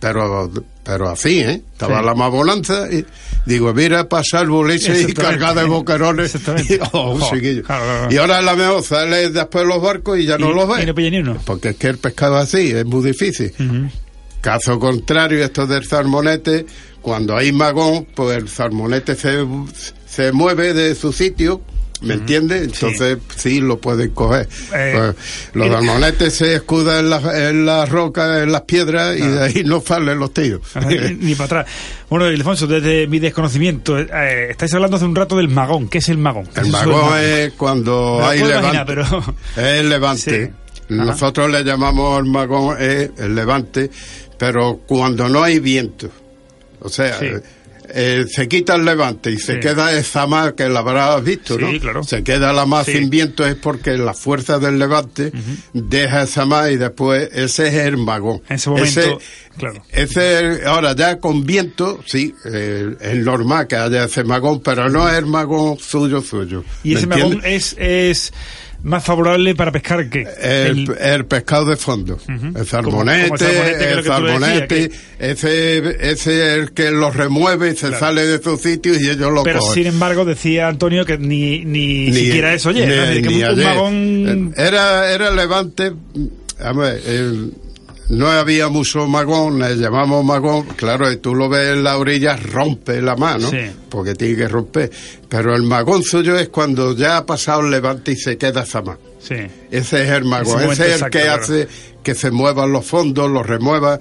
Pero 0.00 0.50
pero 0.88 1.10
así, 1.10 1.40
¿eh? 1.40 1.60
Estaba 1.70 2.00
la 2.00 2.14
más 2.14 2.30
bonanza 2.30 2.90
y 2.90 3.04
digo, 3.44 3.74
mira, 3.74 4.08
pasar 4.08 4.44
el 4.44 4.48
boliche 4.48 5.02
y 5.02 5.12
cargar 5.12 5.54
de 5.54 5.64
boquerones. 5.64 6.34
Y, 6.70 6.78
oh, 6.92 7.18
y 8.10 8.16
ahora 8.16 8.40
la 8.40 8.56
mejor 8.56 8.82
sale 8.82 9.28
después 9.28 9.66
los 9.66 9.82
barcos 9.82 10.18
y 10.18 10.24
ya 10.24 10.38
no 10.38 10.50
los 10.50 10.66
ve. 10.66 10.76
Porque 11.44 11.68
es 11.70 11.76
que 11.76 11.88
el 11.88 11.98
pescado 11.98 12.38
así, 12.38 12.70
es 12.70 12.86
muy 12.86 13.04
difícil. 13.04 13.52
Caso 14.40 14.78
contrario, 14.78 15.44
esto 15.44 15.66
del 15.66 15.84
salmonete, 15.84 16.64
cuando 17.02 17.36
hay 17.36 17.52
magón, 17.52 18.06
pues 18.14 18.38
el 18.38 18.48
salmonete 18.48 19.14
se, 19.14 19.46
se 20.06 20.32
mueve 20.32 20.72
de 20.72 20.94
su 20.94 21.12
sitio 21.12 21.60
¿Me 22.00 22.14
entiendes? 22.14 22.62
Entonces 22.62 23.18
sí. 23.36 23.60
lo 23.60 23.78
pueden 23.78 24.10
coger. 24.10 24.48
Eh, 24.74 24.92
pues, 24.94 25.16
los 25.54 25.68
salmonetes 25.68 26.34
se 26.34 26.54
escudan 26.54 27.00
en 27.00 27.10
las 27.10 27.24
en 27.34 27.66
la 27.66 27.86
rocas, 27.86 28.42
en 28.42 28.52
las 28.52 28.62
piedras, 28.62 29.16
y 29.16 29.22
de 29.22 29.42
ahí 29.42 29.62
no 29.64 29.80
salen 29.80 30.18
los 30.18 30.32
tíos. 30.32 30.60
ni, 31.18 31.34
para 31.36 31.44
atrás. 31.44 31.66
Bueno, 32.08 32.30
Ildefonso, 32.30 32.66
desde 32.66 33.06
mi 33.06 33.18
desconocimiento, 33.18 33.98
eh, 33.98 34.50
estáis 34.50 34.72
hablando 34.74 34.96
hace 34.96 35.06
un 35.06 35.16
rato 35.16 35.36
del 35.36 35.48
magón. 35.48 35.88
¿Qué 35.88 35.98
es 35.98 36.08
el 36.08 36.18
magón? 36.18 36.48
El 36.54 36.68
magón 36.68 37.18
es 37.18 37.52
cuando 37.54 38.24
hay 38.24 38.42
levante. 38.42 38.82
pero... 38.86 39.04
Es 39.56 39.80
el 39.80 39.88
levante. 39.88 40.52
Nosotros 40.88 41.50
le 41.50 41.64
llamamos 41.64 42.18
el 42.18 42.24
magón 42.24 42.80
es 42.80 43.10
el 43.18 43.34
levante, 43.34 43.90
pero 44.38 44.80
cuando 44.86 45.28
no 45.28 45.42
hay 45.42 45.58
viento. 45.58 46.08
O 46.80 46.88
sea, 46.88 47.18
eh, 47.90 48.26
se 48.28 48.48
quita 48.48 48.74
el 48.74 48.84
levante 48.84 49.30
y 49.30 49.38
se 49.38 49.60
queda 49.60 49.92
esa 49.92 50.26
mar 50.26 50.54
que 50.54 50.68
la 50.68 50.80
habrás 50.80 51.22
visto, 51.22 51.58
¿no? 51.58 51.78
Claro. 51.80 52.02
Se 52.04 52.22
queda 52.22 52.52
la 52.52 52.66
mar 52.66 52.84
sin 52.84 53.10
viento 53.10 53.46
es 53.46 53.54
porque 53.54 53.96
la 53.96 54.14
fuerza 54.14 54.58
del 54.58 54.78
levante 54.78 55.32
deja 55.72 56.22
esa 56.22 56.44
mar 56.44 56.70
y 56.70 56.76
después 56.76 57.28
ese 57.32 57.68
es 57.68 57.74
el 57.74 57.96
magón. 57.96 58.42
En 58.48 58.56
ese 58.56 58.70
momento, 58.70 59.18
claro. 59.56 59.82
Ese, 59.90 60.60
ahora 60.66 60.94
ya 60.94 61.18
con 61.18 61.44
viento, 61.44 62.00
sí, 62.06 62.34
eh, 62.44 62.96
es 63.00 63.16
normal 63.18 63.66
que 63.66 63.76
haya 63.76 64.04
ese 64.04 64.24
magón, 64.24 64.60
pero 64.60 64.88
no 64.88 65.08
es 65.08 65.16
el 65.16 65.26
magón 65.26 65.78
suyo 65.78 66.20
suyo. 66.20 66.64
Y 66.82 66.94
ese 66.94 67.06
magón 67.06 67.40
es, 67.44 67.74
es 67.78 68.32
más 68.82 69.04
favorable 69.04 69.54
para 69.54 69.72
pescar 69.72 70.08
que 70.08 70.26
el, 70.40 71.26
pescado 71.26 71.66
de 71.66 71.76
fondo. 71.76 72.18
El 72.28 72.66
salmonete 72.66 73.92
el 73.92 74.04
salmonete 74.04 74.90
ese, 75.18 75.78
ese 75.78 76.12
es 76.12 76.28
el 76.28 76.72
que 76.72 76.90
lo 76.90 77.10
remueve 77.10 77.72
y 77.72 77.76
se 77.76 77.92
sale 77.92 78.26
de 78.26 78.42
sus 78.42 78.60
sitios 78.60 79.00
y 79.00 79.10
ellos 79.10 79.32
lo 79.32 79.42
pero 79.42 79.60
sin 79.60 79.86
embargo 79.86 80.24
decía 80.24 80.68
Antonio 80.68 81.04
que 81.04 81.18
ni, 81.18 81.64
ni, 81.64 82.12
siquiera 82.12 82.54
eso 82.54 82.68
oye 82.68 82.84
un, 83.82 84.54
era 84.56 85.12
era 85.12 85.30
levante 85.32 85.92
a 86.60 86.72
ver, 86.72 87.00
el, 87.06 87.52
no 88.08 88.28
había 88.28 88.68
mucho 88.68 89.06
magón, 89.06 89.58
le 89.58 89.76
llamamos 89.76 90.24
magón, 90.24 90.64
claro, 90.76 91.10
y 91.10 91.18
tú 91.18 91.34
lo 91.34 91.48
ves 91.48 91.74
en 91.74 91.84
la 91.84 91.98
orilla, 91.98 92.36
rompe 92.36 93.02
la 93.02 93.16
mano, 93.16 93.50
porque 93.88 94.14
tiene 94.14 94.36
que 94.36 94.48
romper. 94.48 94.90
Pero 95.28 95.54
el 95.54 95.62
magón 95.62 96.02
suyo 96.02 96.38
es 96.38 96.48
cuando 96.48 96.96
ya 96.96 97.18
ha 97.18 97.26
pasado 97.26 97.60
el 97.60 97.70
levante 97.70 98.12
y 98.12 98.16
se 98.16 98.38
queda 98.38 98.62
esa 98.62 98.80
mano. 98.82 99.00
Sí. 99.20 99.36
Ese 99.70 100.04
es 100.04 100.10
el 100.10 100.24
magón, 100.24 100.70
ese, 100.70 100.94
es 100.94 101.02
el 101.02 101.10
que 101.10 101.28
hace 101.28 101.68
que 102.02 102.14
se 102.14 102.30
muevan 102.30 102.72
los 102.72 102.86
fondos, 102.86 103.30
los 103.30 103.46
remueva, 103.46 103.98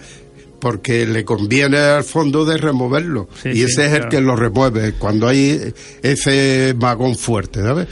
porque 0.59 1.05
le 1.05 1.25
conviene 1.25 1.77
al 1.77 2.03
fondo 2.03 2.45
de 2.45 2.57
removerlo. 2.57 3.27
y 3.43 3.63
ese 3.63 3.87
es 3.87 3.93
el 3.93 4.07
que 4.07 4.21
lo 4.21 4.35
remueve, 4.35 4.93
cuando 4.93 5.27
hay 5.27 5.73
ese 6.01 6.73
magón 6.79 7.15
fuerte, 7.15 7.61
¿sabes? 7.61 7.87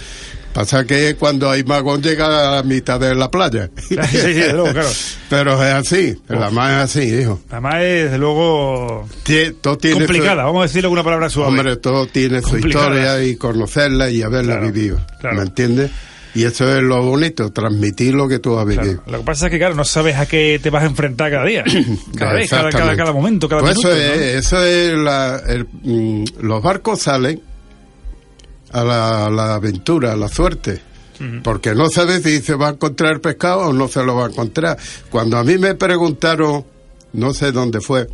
Pasa 0.55 0.85
que 0.85 1.15
cuando 1.15 1.51
hay 1.51 1.65
magón 1.65 2.01
llega 2.01 2.27
a 2.27 2.55
la 2.55 2.63
mitad 2.63 2.97
de 2.97 3.13
la 3.13 3.29
playa. 3.29 3.69
Sí, 3.89 4.33
claro. 4.33 4.89
Pero 5.29 5.63
es 5.63 5.73
así, 5.73 6.15
la 6.29 6.49
más 6.49 6.71
es 6.71 6.97
así, 6.97 7.13
hijo. 7.13 7.41
La 7.51 7.59
más 7.59 7.75
es, 7.81 8.05
desde 8.05 8.17
luego, 8.17 9.05
complicada, 9.93 10.45
vamos 10.45 10.61
a 10.61 10.63
decirle 10.63 10.85
alguna 10.85 11.03
palabra 11.03 11.29
suave. 11.29 11.49
Hombre, 11.49 11.75
todo 11.75 12.07
tiene 12.07 12.41
su 12.41 12.57
historia 12.57 13.21
y 13.21 13.35
conocerla 13.35 14.09
y 14.09 14.21
haberla 14.21 14.57
vivido, 14.59 15.01
¿me 15.23 15.41
entiendes? 15.41 15.91
Y 16.33 16.43
eso 16.43 16.73
es 16.73 16.81
lo 16.81 17.01
bonito, 17.01 17.51
transmitir 17.51 18.13
lo 18.13 18.27
que 18.29 18.39
tú 18.39 18.57
has 18.57 18.65
vivido. 18.65 19.03
Lo 19.07 19.19
que 19.19 19.23
pasa 19.25 19.47
es 19.47 19.51
que, 19.51 19.57
claro, 19.57 19.75
no 19.75 19.83
sabes 19.83 20.15
a 20.15 20.25
qué 20.25 20.59
te 20.63 20.69
vas 20.69 20.83
a 20.83 20.87
enfrentar 20.87 21.31
cada 21.31 21.45
día, 21.45 21.65
cada 22.17 22.33
vez, 22.33 22.49
cada, 22.49 22.69
cada, 22.71 23.11
momento, 23.11 23.49
cada 23.49 23.61
pues 23.61 23.77
Eso 23.77 23.91
es, 23.91 24.45
eso 24.45 24.63
es 24.63 24.93
la, 24.93 25.41
mm, 25.83 26.23
los 26.41 26.63
barcos 26.63 27.01
salen 27.01 27.41
a 28.71 28.83
la, 28.83 29.55
aventura, 29.55 30.13
a 30.13 30.15
la 30.15 30.27
suerte. 30.27 30.81
Porque 31.43 31.73
no 31.73 31.87
sabes 31.89 32.23
si 32.23 32.41
se 32.41 32.55
va 32.55 32.67
a 32.67 32.71
encontrar 32.71 33.21
pescado 33.21 33.69
o 33.69 33.73
no 33.73 33.87
se 33.87 34.03
lo 34.03 34.15
va 34.15 34.25
a 34.25 34.29
encontrar. 34.29 34.77
Cuando 35.09 35.37
a 35.37 35.45
mí 35.45 35.57
me 35.57 35.73
preguntaron, 35.75 36.65
no 37.13 37.33
sé 37.33 37.53
dónde 37.53 37.79
fue, 37.79 38.09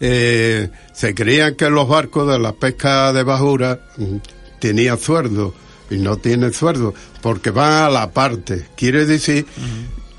eh, 0.00 0.70
se 0.94 1.14
creían 1.14 1.54
que 1.54 1.68
los 1.68 1.86
barcos 1.86 2.28
de 2.28 2.38
la 2.38 2.52
pesca 2.52 3.12
de 3.12 3.22
bajura 3.24 3.80
mm, 3.98 4.16
tenían 4.58 4.98
sueldo 4.98 5.54
y 5.90 5.98
no 5.98 6.16
tienen 6.16 6.52
sueldo 6.52 6.94
porque 7.20 7.50
van 7.50 7.72
a 7.72 7.90
la 7.90 8.10
parte. 8.10 8.68
Quiere 8.74 9.06
decir 9.06 9.46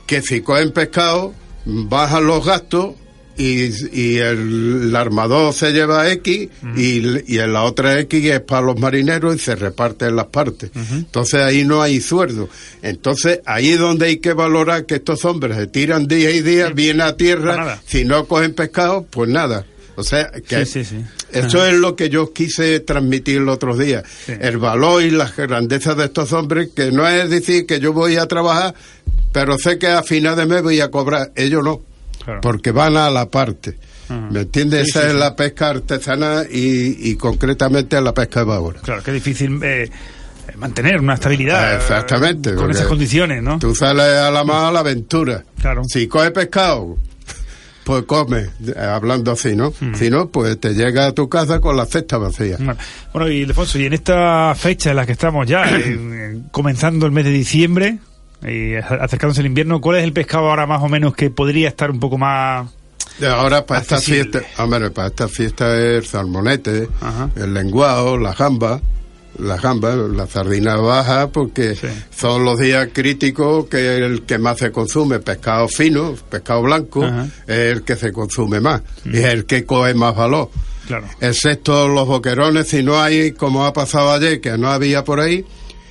que 0.06 0.22
si 0.22 0.42
cogen 0.42 0.72
pescado, 0.72 1.34
bajan 1.66 2.28
los 2.28 2.46
gastos 2.46 2.96
y, 3.38 4.18
el, 4.18 4.96
armador 4.96 5.54
se 5.54 5.72
lleva 5.72 6.10
X 6.12 6.50
y, 6.76 7.34
y, 7.34 7.40
en 7.40 7.54
la 7.54 7.64
otra 7.64 8.00
X 8.00 8.26
es 8.26 8.40
para 8.42 8.62
los 8.62 8.80
marineros 8.80 9.36
y 9.36 9.40
se 9.40 9.56
reparte 9.56 10.06
en 10.06 10.16
las 10.16 10.28
partes. 10.28 10.72
Entonces 10.92 11.42
ahí 11.42 11.64
no 11.64 11.82
hay 11.82 12.02
sueldo. 12.02 12.50
Entonces 12.82 13.42
ahí 13.46 13.70
es 13.70 13.80
donde 13.80 14.08
hay 14.08 14.18
que 14.18 14.34
valorar 14.34 14.86
que 14.86 14.96
estos 14.96 15.24
hombres 15.26 15.58
se 15.58 15.68
tiran 15.68 16.08
día 16.08 16.32
y 16.32 16.42
día, 16.42 16.70
vienen 16.70 17.02
a 17.02 17.16
tierra, 17.16 17.80
si 17.86 18.06
no 18.06 18.26
cogen 18.26 18.54
pescado, 18.54 19.06
pues 19.10 19.30
nada. 19.30 19.66
O 19.96 20.04
sea, 20.04 20.30
que 20.48 20.62
eso 20.62 21.66
es 21.66 21.74
lo 21.74 21.96
que 21.96 22.10
yo 22.10 22.32
quise 22.32 22.80
transmitir 22.82 23.38
el 23.38 23.50
otro 23.50 23.76
día. 23.76 24.04
El 24.28 24.58
valor 24.58 25.02
y 25.02 25.10
la 25.10 25.32
grandeza 25.36 25.96
de 25.96 26.06
estos 26.06 26.34
hombres, 26.34 26.70
que 26.76 26.92
no 26.92 27.08
es 27.08 27.30
decir 27.30 27.66
que 27.66 27.80
yo 27.80 27.94
voy 27.94 28.18
a 28.18 28.28
trabajar, 28.28 28.76
pero 29.32 29.58
sé 29.58 29.80
que 29.80 29.88
a 29.88 30.04
final 30.04 30.36
de 30.36 30.46
mes 30.46 30.62
voy 30.62 30.82
a 30.82 30.92
cobrar. 30.92 31.32
Ellos 31.36 31.64
no 31.64 31.82
porque 32.42 32.72
van 32.72 32.98
a 32.98 33.10
la 33.10 33.30
parte. 33.30 33.78
¿Me 34.10 34.42
entiendes? 34.42 34.90
Esa 34.90 35.08
es 35.08 35.14
la 35.14 35.36
pesca 35.36 35.70
artesanal 35.70 36.48
y, 36.50 37.16
concretamente 37.16 38.00
la 38.02 38.14
pesca 38.14 38.42
de 38.42 38.46
babora. 38.46 38.80
Claro, 38.82 39.04
que 39.04 39.12
difícil 39.12 39.60
eh, 39.62 39.90
mantener 40.56 41.00
una 41.00 41.16
estabilidad. 41.16 41.76
Exactamente. 41.76 42.56
Con 42.56 42.72
esas 42.72 42.88
condiciones, 42.88 43.44
¿no? 43.44 43.60
Tú 43.60 43.76
sales 43.76 44.06
a 44.06 44.32
la 44.32 44.44
más 44.44 44.70
a 44.70 44.72
la 44.72 44.80
aventura. 44.80 45.44
Claro. 45.60 45.82
Si 45.86 46.08
coges 46.08 46.32
pescado, 46.32 46.98
pues 47.84 48.04
come, 48.04 48.48
hablando 48.78 49.32
así, 49.32 49.56
¿no? 49.56 49.74
Si 49.94 50.10
no, 50.10 50.30
pues 50.30 50.60
te 50.60 50.74
llega 50.74 51.08
a 51.08 51.12
tu 51.14 51.30
casa 51.30 51.60
con 51.60 51.78
la 51.78 51.86
cesta 51.86 52.18
vacía. 52.18 52.58
Bueno, 53.14 53.32
y 53.32 53.44
Alfonso, 53.44 53.80
y 53.80 53.86
en 53.86 53.94
esta 53.94 54.54
fecha 54.56 54.90
en 54.90 54.98
la 54.98 55.06
que 55.06 55.14
estamos 55.14 55.48
ya, 55.48 55.66
comenzando 56.52 57.06
el 57.06 57.12
mes 57.12 57.26
de 57.26 57.32
diciembre, 57.32 58.00
y 58.44 58.76
acercándose 58.76 59.42
el 59.42 59.48
invierno, 59.48 59.82
¿cuál 59.82 59.98
es 59.98 60.04
el 60.04 60.14
pescado 60.14 60.50
ahora 60.50 60.68
más 60.68 60.82
o 60.82 60.90
menos 60.90 61.16
que 61.16 61.30
podría 61.30 61.70
estar 61.70 61.90
un 61.90 62.00
poco 62.00 62.18
más 62.18 62.70
Ahora 63.26 63.66
para 63.66 63.82
esta 63.82 64.00
fiesta, 64.00 64.42
hombre, 64.60 64.92
para 64.92 65.08
esta 65.08 65.28
fiesta 65.28 65.76
es 65.76 65.98
el 65.98 66.06
salmonete, 66.06 66.88
el 67.36 67.54
lenguado, 67.54 68.18
la 68.18 68.34
jamba, 68.34 68.80
la 69.40 69.58
jamba, 69.58 69.96
la 69.96 70.28
sardina 70.28 70.76
baja, 70.76 71.30
porque 71.30 71.76
son 72.16 72.46
los 72.46 72.60
días 72.60 72.90
críticos 72.94 73.66
que 73.68 73.98
el 73.98 74.24
que 74.24 74.38
más 74.38 74.60
se 74.60 74.72
consume, 74.72 75.20
pescado 75.20 75.68
fino, 75.68 76.14
pescado 76.30 76.62
blanco, 76.62 77.06
es 77.48 77.58
el 77.58 77.84
que 77.84 77.96
se 77.96 78.12
consume 78.12 78.60
más 78.60 78.82
y 79.06 79.18
es 79.18 79.26
el 79.26 79.46
que 79.46 79.66
coge 79.66 79.96
más 79.96 80.16
valor. 80.16 80.52
Claro. 80.86 81.08
Excepto 81.20 81.88
los 81.88 82.08
boquerones, 82.08 82.70
si 82.70 82.82
no 82.84 83.02
hay, 83.02 83.32
como 83.32 83.66
ha 83.66 83.74
pasado 83.74 84.12
ayer, 84.12 84.40
que 84.40 84.58
no 84.58 84.70
había 84.70 85.04
por 85.04 85.20
ahí, 85.20 85.44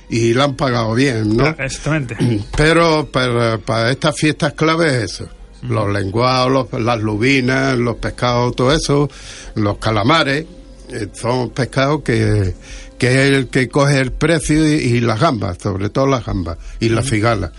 y 0.09 0.33
la 0.33 0.45
han 0.45 0.55
pagado 0.55 0.93
bien, 0.93 1.35
¿no? 1.35 1.47
Exactamente. 1.47 2.15
Pero 2.55 3.09
para, 3.11 3.91
estas 3.91 4.15
fiestas 4.15 4.53
claves 4.53 4.93
es 4.93 5.03
eso. 5.13 5.29
Los 5.67 5.91
lenguados, 5.91 6.71
las 6.73 7.01
lubinas, 7.01 7.77
los 7.77 7.95
pescados, 7.97 8.55
todo 8.55 8.71
eso, 8.73 9.09
los 9.55 9.77
calamares, 9.79 10.45
eh, 10.89 11.07
son 11.13 11.49
pescados 11.49 12.03
que, 12.03 12.53
que 12.97 13.07
es 13.07 13.33
el 13.33 13.47
que 13.47 13.67
coge 13.67 13.99
el 13.99 14.11
precio 14.11 14.65
y, 14.65 15.01
las 15.01 15.19
gambas, 15.19 15.57
sobre 15.61 15.89
todo 15.89 16.05
las 16.05 16.23
gambas 16.23 16.57
y 16.79 16.89
las 16.89 17.09
figalas, 17.09 17.51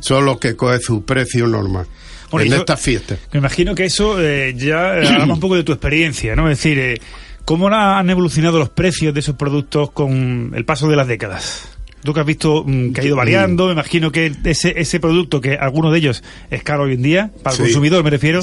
son 0.00 0.24
los 0.24 0.38
que 0.38 0.56
coge 0.56 0.80
su 0.80 1.04
precio 1.04 1.46
normal. 1.46 1.86
en 2.32 2.52
estas 2.52 2.80
fiestas. 2.80 3.18
Me 3.32 3.38
imagino 3.38 3.74
que 3.74 3.84
eso 3.84 4.20
eh, 4.20 4.52
ya 4.56 4.98
eh, 4.98 5.08
hablamos 5.12 5.36
un 5.36 5.40
poco 5.40 5.54
de 5.56 5.62
tu 5.62 5.72
experiencia, 5.72 6.34
¿no? 6.34 6.50
Es 6.50 6.58
decir, 6.58 7.00
¿cómo 7.44 7.68
han 7.68 8.10
evolucionado 8.10 8.58
los 8.58 8.70
precios 8.70 9.14
de 9.14 9.20
esos 9.20 9.36
productos 9.36 9.92
con 9.92 10.52
el 10.54 10.64
paso 10.64 10.88
de 10.88 10.96
las 10.96 11.06
décadas? 11.06 11.73
Tú 12.04 12.12
que 12.12 12.20
has 12.20 12.26
visto 12.26 12.64
mm, 12.66 12.92
que 12.92 13.00
ha 13.00 13.04
ido 13.04 13.16
variando, 13.16 13.66
me 13.66 13.72
imagino 13.72 14.12
que 14.12 14.32
ese, 14.44 14.74
ese 14.76 15.00
producto, 15.00 15.40
que 15.40 15.54
alguno 15.54 15.90
de 15.90 15.98
ellos 15.98 16.22
es 16.50 16.62
caro 16.62 16.84
hoy 16.84 16.94
en 16.94 17.02
día, 17.02 17.30
para 17.42 17.56
el 17.56 17.62
consumidor 17.62 18.04
me 18.04 18.10
refiero, 18.10 18.40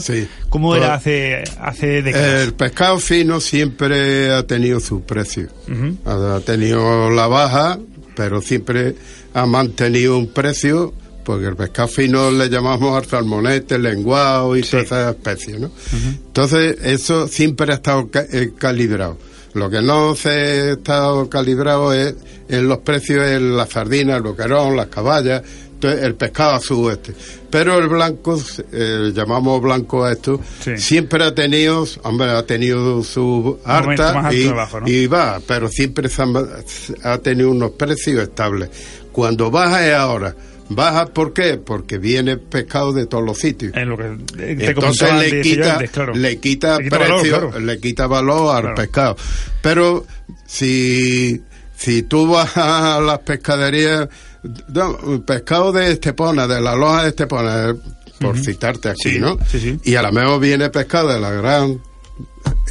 ¿cómo 0.49 0.75
era 0.75 0.95
hace, 0.95 1.43
hace 1.59 2.01
décadas? 2.01 2.41
El 2.41 2.53
pescado 2.53 2.99
fino 2.99 3.39
siempre 3.39 4.31
ha 4.31 4.45
tenido 4.47 4.79
su 4.79 5.03
precio. 5.03 5.49
Ha 6.05 6.39
tenido 6.45 7.09
la 7.11 7.27
baja, 7.27 7.79
pero 8.15 8.41
siempre 8.41 8.95
ha 9.33 9.45
mantenido 9.45 10.17
un 10.17 10.27
precio 10.27 10.93
porque 11.23 11.45
el 11.45 11.55
pescado 11.55 11.87
fino 11.87 12.31
le 12.31 12.49
llamamos 12.49 12.97
al 12.97 13.05
salmonete, 13.05 13.75
el 13.75 13.83
lenguado 13.83 14.57
y 14.57 14.63
todas 14.63 14.87
esas 14.87 15.15
especies, 15.15 15.59
¿no? 15.59 15.71
Entonces, 16.27 16.77
eso 16.83 17.27
siempre 17.27 17.71
ha 17.71 17.75
estado 17.75 18.09
eh, 18.13 18.51
calibrado. 18.57 19.17
Lo 19.53 19.69
que 19.69 19.81
no 19.81 20.15
se 20.15 20.29
ha 20.29 20.71
estado 20.73 21.29
calibrado 21.29 21.93
es 21.93 22.15
en 22.47 22.67
los 22.67 22.79
precios 22.79 23.25
en 23.27 23.55
la 23.55 23.65
sardina, 23.65 24.17
el 24.17 24.23
boquerón, 24.23 24.75
las 24.75 24.87
caballas, 24.87 25.41
el 25.81 26.15
pescado 26.15 26.55
azul 26.55 26.91
este. 26.91 27.13
Pero 27.49 27.77
el 27.79 27.87
blanco, 27.87 28.39
eh, 28.71 29.11
llamamos 29.13 29.61
blanco 29.61 30.05
a 30.05 30.13
esto, 30.13 30.39
siempre 30.77 31.23
ha 31.23 31.33
tenido, 31.33 31.85
hombre, 32.03 32.29
ha 32.29 32.45
tenido 32.45 33.03
su 33.03 33.59
harta 33.65 34.29
y, 34.85 35.07
va, 35.07 35.41
pero 35.45 35.67
siempre 35.67 36.09
ha, 37.03 37.17
tenido 37.17 37.51
unos 37.51 37.71
precios 37.71 38.23
estables. 38.23 38.69
Cuando 39.11 39.51
baja 39.51 39.85
es 39.85 39.93
ahora. 39.93 40.35
Baja, 40.75 41.07
¿por 41.07 41.33
qué? 41.33 41.57
Porque 41.57 41.97
viene 41.97 42.37
pescado 42.37 42.93
de 42.93 43.05
todos 43.05 43.23
los 43.23 43.37
sitios. 43.37 43.73
Entonces 43.75 45.13
le 45.13 45.41
quita, 45.41 45.79
le 46.13 46.39
quita, 46.39 46.77
precio, 46.77 47.59
le 47.59 47.79
quita 47.79 48.07
valor 48.07 48.65
al 48.65 48.73
pescado. 48.73 49.17
Pero 49.61 50.05
si 50.45 51.41
si 51.75 52.03
tú 52.03 52.27
vas 52.27 52.55
a 52.57 52.99
las 53.01 53.19
pescaderías, 53.19 54.07
pescado 55.25 55.71
de 55.71 55.91
Estepona, 55.91 56.47
de 56.47 56.61
la 56.61 56.75
loja 56.75 57.03
de 57.03 57.09
Estepona, 57.09 57.75
por 58.19 58.37
citarte 58.37 58.89
aquí, 58.89 59.17
¿no? 59.19 59.37
Y 59.83 59.95
a 59.95 60.03
lo 60.03 60.11
mejor 60.11 60.39
viene 60.39 60.69
pescado 60.69 61.11
de 61.11 61.19
la 61.19 61.31
gran 61.31 61.79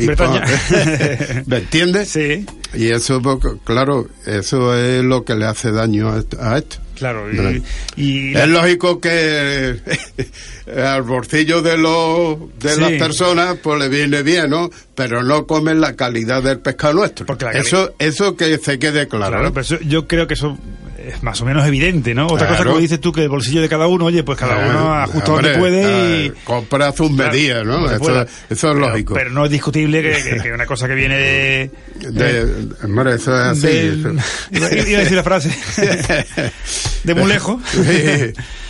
¿Me 1.46 1.56
entiendes? 1.58 2.08
Sí. 2.08 2.46
Y 2.74 2.90
eso, 2.90 3.20
claro, 3.64 4.08
eso 4.26 4.74
es 4.74 5.02
lo 5.04 5.24
que 5.24 5.34
le 5.34 5.46
hace 5.46 5.70
daño 5.72 6.10
a 6.38 6.58
esto. 6.58 6.78
Claro, 7.00 7.24
y, 7.96 8.36
es 8.36 8.48
lógico 8.48 9.00
que 9.00 9.80
al 10.76 11.00
bolsillo 11.00 11.62
de 11.62 11.78
los 11.78 12.58
de 12.58 12.76
las 12.76 12.92
personas 12.92 13.56
pues 13.62 13.78
le 13.80 13.88
viene 13.88 14.22
bien, 14.22 14.50
¿no? 14.50 14.68
Pero 14.94 15.22
no 15.22 15.46
comen 15.46 15.80
la 15.80 15.96
calidad 15.96 16.42
del 16.42 16.58
pescado 16.58 16.92
nuestro. 16.92 17.26
eso 17.54 17.94
eso 17.98 18.36
que 18.36 18.58
se 18.58 18.78
quede 18.78 19.08
claro. 19.08 19.38
Claro, 19.38 19.54
pero 19.54 19.80
yo 19.80 20.06
creo 20.06 20.26
que 20.26 20.34
eso 20.34 20.58
es 21.10 21.22
más 21.22 21.40
o 21.40 21.44
menos 21.44 21.66
evidente, 21.66 22.14
¿no? 22.14 22.26
Otra 22.26 22.48
cosa 22.48 22.64
como 22.64 22.78
dices 22.78 23.00
tú, 23.00 23.12
que 23.12 23.22
el 23.22 23.28
bolsillo 23.28 23.60
de 23.60 23.68
cada 23.68 23.86
uno, 23.86 24.06
oye, 24.06 24.22
pues 24.22 24.38
cada 24.38 24.56
uno 24.68 24.94
ajusta 24.94 25.32
donde 25.32 25.58
puede 25.58 26.26
y... 26.26 26.30
compra 26.44 26.92
sus 26.92 27.10
medidas, 27.10 27.64
¿no? 27.64 27.90
Eso, 27.90 28.26
eso, 28.48 28.70
es 28.70 28.76
lógico. 28.76 29.14
Pero 29.14 29.30
no 29.30 29.44
es 29.44 29.50
discutible 29.50 30.02
que, 30.02 30.40
que, 30.42 30.52
una 30.52 30.66
cosa 30.66 30.86
que 30.88 30.94
viene 30.94 31.16
de... 31.16 31.70
de, 32.10 32.68
hombre, 32.84 33.14
eso 33.14 33.34
es 33.34 33.46
así. 33.46 33.68
iba 34.52 34.66
a 34.66 34.70
decir 34.70 35.16
la 35.16 35.24
frase. 35.24 35.50
de 37.04 37.14
muy 37.14 37.28
lejos. 37.28 37.60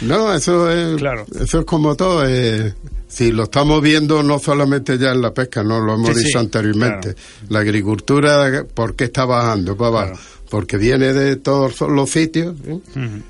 no, 0.00 0.35
eso 0.35 0.70
es... 0.70 0.96
Claro. 0.96 1.26
Eso 1.40 1.61
es 1.61 1.64
como 1.64 1.94
todo, 1.94 2.26
eh, 2.26 2.74
si 3.09 3.33
lo 3.33 3.44
estamos 3.44 3.83
viendo 3.83 4.22
no 4.22 4.38
solamente 4.38 4.96
ya 4.96 5.11
en 5.11 5.20
la 5.20 5.35
pesca, 5.35 5.62
no 5.62 5.81
lo 5.81 5.94
hemos 5.94 6.16
dicho 6.16 6.38
anteriormente. 6.38 7.14
La 7.48 7.61
agricultura, 7.61 8.64
¿por 8.72 8.94
qué 8.94 9.05
está 9.05 9.24
bajando? 9.24 9.76
Para 9.76 9.88
abajo 9.88 10.20
porque 10.51 10.77
viene 10.77 11.13
de 11.13 11.37
todos 11.37 11.81
los 11.81 12.11
sitios. 12.11 12.57
¿eh? 12.67 12.79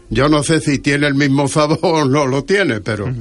Yo 0.08 0.28
no 0.28 0.42
sé 0.42 0.60
si 0.60 0.78
tiene 0.78 1.06
el 1.06 1.14
mismo 1.14 1.46
sabor 1.48 1.78
o 1.82 2.04
no 2.04 2.26
lo 2.26 2.44
tiene, 2.44 2.80
pero 2.80 3.12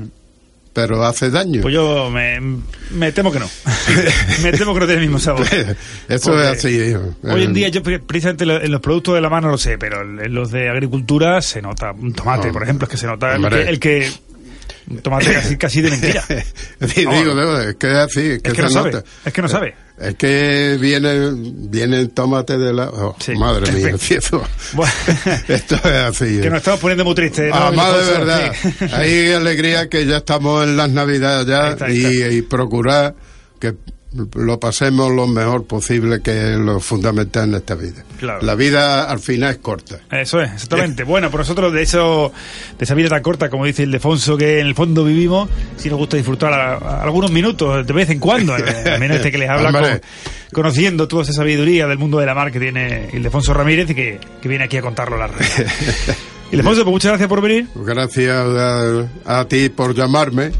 pero 0.73 1.03
hace 1.03 1.29
daño. 1.29 1.61
Pues 1.61 1.73
yo 1.73 2.09
me, 2.09 3.11
temo 3.11 3.31
que 3.31 3.39
no. 3.39 3.49
me 4.43 4.51
temo 4.51 4.73
que 4.73 4.79
no 4.79 4.85
tiene 4.85 5.01
el 5.01 5.07
mismo 5.07 5.19
sabor. 5.19 5.45
Eso 6.07 6.41
es 6.41 6.47
así, 6.47 6.93
Hoy 7.23 7.43
en 7.43 7.53
día, 7.53 7.69
yo 7.69 7.81
precisamente 7.83 8.45
en 8.45 8.71
los 8.71 8.81
productos 8.81 9.15
de 9.15 9.21
la 9.21 9.29
mano 9.29 9.49
lo 9.49 9.57
sé, 9.57 9.77
pero 9.77 10.01
en 10.01 10.33
los 10.33 10.51
de 10.51 10.69
agricultura 10.69 11.41
se 11.41 11.61
nota. 11.61 11.91
Un 11.91 12.13
tomate, 12.13 12.51
por 12.51 12.63
ejemplo, 12.63 12.85
es 12.85 12.91
que 12.91 12.97
se 12.97 13.07
nota 13.07 13.35
el 13.35 13.79
que, 13.79 14.09
un 14.89 14.99
tomate 14.99 15.33
casi, 15.33 15.57
casi 15.57 15.81
de 15.81 15.91
mentira. 15.91 16.23
digo, 16.79 17.59
es 17.59 17.75
que 17.75 17.87
es 17.87 17.97
así. 17.97 18.21
Es 18.31 18.41
que, 18.41 18.61
no 18.61 18.69
sabe. 18.69 19.03
Es 19.25 19.33
que 19.33 19.41
no 19.41 19.47
sabe. 19.47 19.75
Es 19.99 20.15
que 20.15 20.77
viene, 20.79 21.31
viene 21.33 21.99
el 21.99 22.11
tomate 22.11 22.57
de 22.57 22.73
la... 22.73 22.89
Oh, 22.89 23.15
madre 23.37 23.71
mía, 23.71 23.91
Bueno, 24.73 24.93
Esto 25.47 25.75
es 25.75 25.85
así. 25.85 26.39
Que 26.39 26.47
¿eh? 26.47 26.49
nos 26.49 26.59
estamos 26.59 26.79
poniendo 26.79 27.03
muy 27.03 27.15
tristes. 27.15 27.49
¿no? 27.49 27.55
Ah, 27.55 27.71
más 27.71 28.05
de 28.05 28.11
verdad. 28.11 28.53
Hay 28.93 29.33
alegría 29.33 29.89
que 29.89 30.05
ya 30.05 30.17
estamos 30.17 30.63
en 30.63 30.77
las 30.77 30.89
navidades 30.89 31.45
ya 31.47 31.89
y 31.89 32.41
procurar 32.43 33.15
que 33.59 33.75
lo 34.11 34.59
pasemos 34.59 35.11
lo 35.11 35.27
mejor 35.27 35.65
posible, 35.65 36.21
que 36.21 36.53
es 36.53 36.59
lo 36.59 36.79
fundamental 36.79 37.49
en 37.49 37.55
esta 37.55 37.75
vida. 37.75 38.03
La 38.41 38.55
vida 38.55 39.09
al 39.09 39.19
final 39.19 39.51
es 39.51 39.57
corta. 39.57 39.99
Eso 40.11 40.41
es, 40.41 40.51
exactamente. 40.51 41.03
bueno, 41.03 41.29
por 41.29 41.41
nosotros 41.41 41.71
de 41.71 41.83
eso, 41.83 42.31
de 42.77 42.85
esa 42.85 42.95
vida 42.95 43.09
tan 43.09 43.21
corta, 43.21 43.49
como 43.49 43.65
dice 43.65 43.83
el 43.83 43.91
Defonso, 43.91 44.35
que 44.35 44.59
en 44.59 44.67
el 44.67 44.75
fondo 44.75 45.03
vivimos, 45.03 45.49
si 45.77 45.89
nos 45.89 45.99
gusta 45.99 46.17
disfrutar 46.17 46.51
algunos 46.51 47.31
minutos, 47.31 47.85
de 47.85 47.93
vez 47.93 48.09
en 48.09 48.19
cuando, 48.19 48.57
eh, 48.57 48.63
al 48.93 48.99
menos 48.99 49.17
este 49.17 49.31
que 49.31 49.37
les 49.37 49.49
habla, 49.49 50.01
conociendo 50.51 51.07
toda 51.07 51.23
esa 51.23 51.33
sabiduría 51.33 51.85
del 51.85 51.99
mundo 51.99 52.17
de 52.17 52.25
la 52.25 52.33
mar 52.33 52.51
que 52.51 52.59
tiene 52.59 53.09
el 53.13 53.21
Defonso 53.21 53.53
Ramírez 53.53 53.91
y 53.91 53.95
que, 53.95 54.19
viene 54.43 54.63
aquí 54.63 54.77
a 54.77 54.81
contarlo 54.81 55.15
a 55.17 55.19
la 55.19 55.27
red. 55.27 55.45
Y 56.51 56.57
Defonso, 56.57 56.81
pues 56.81 56.93
muchas 56.93 57.09
gracias 57.11 57.29
por 57.29 57.41
venir. 57.41 57.67
Gracias 57.75 58.43
a 59.23 59.45
ti 59.47 59.69
por 59.69 59.93
llamarme. 59.93 60.51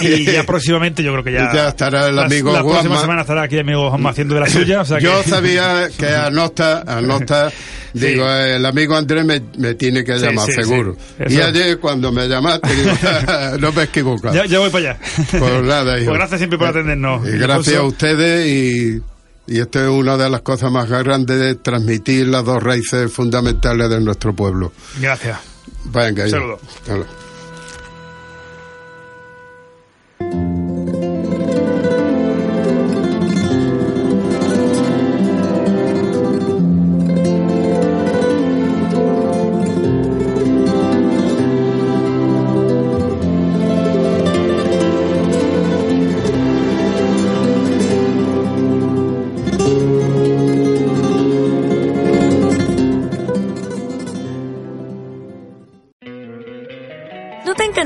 Y 0.00 0.24
ya 0.32 0.44
próximamente 0.44 1.02
yo 1.02 1.12
creo 1.12 1.24
que 1.24 1.32
ya... 1.32 1.52
Ya 1.52 1.68
estará 1.68 2.08
el 2.08 2.18
amigo 2.18 2.52
La, 2.52 2.62
la 2.62 2.64
próxima 2.64 3.00
semana 3.00 3.20
estará 3.22 3.42
aquí 3.42 3.54
el 3.56 3.62
amigo 3.62 3.90
Juanma 3.90 4.10
haciendo 4.10 4.34
de 4.34 4.40
la 4.40 4.46
suya. 4.48 4.82
Yo 4.98 5.22
sabía 5.22 5.88
que 5.96 6.08
anota, 6.14 6.82
anota... 6.86 7.52
Digo, 7.92 8.28
el 8.28 8.66
amigo 8.66 8.94
Andrés 8.94 9.24
me, 9.24 9.74
tiene 9.74 10.04
que 10.04 10.18
llamar, 10.18 10.46
seguro. 10.50 10.96
Y 11.28 11.40
ayer 11.40 11.78
cuando 11.78 12.12
me 12.12 12.28
llamaste, 12.28 12.68
no 13.58 13.72
me 13.72 13.84
equivoco. 13.84 14.32
Ya, 14.34 14.44
ya, 14.44 14.58
voy 14.58 14.68
para 14.68 14.90
allá. 14.90 15.00
Pues 15.30 15.62
nada, 15.62 15.96
hijo. 15.96 16.10
Pues 16.10 16.18
gracias 16.18 16.40
siempre 16.40 16.58
por 16.58 16.68
atendernos. 16.68 17.26
Y 17.26 17.38
gracias 17.38 17.76
a 17.76 17.82
ustedes 17.82 18.46
y, 18.46 19.02
y 19.46 19.60
esto 19.60 19.82
es 19.82 19.88
una 19.88 20.18
de 20.18 20.28
las 20.28 20.42
cosas 20.42 20.70
más 20.70 20.88
grandes 20.90 21.38
de 21.38 21.54
transmitir 21.54 22.26
las 22.28 22.44
dos 22.44 22.62
raíces 22.62 23.10
fundamentales 23.10 23.88
de 23.88 24.00
nuestro 24.00 24.34
pueblo. 24.34 24.72
Gracias. 25.00 25.38
Venga, 25.84 26.28
Saludos. 26.28 26.60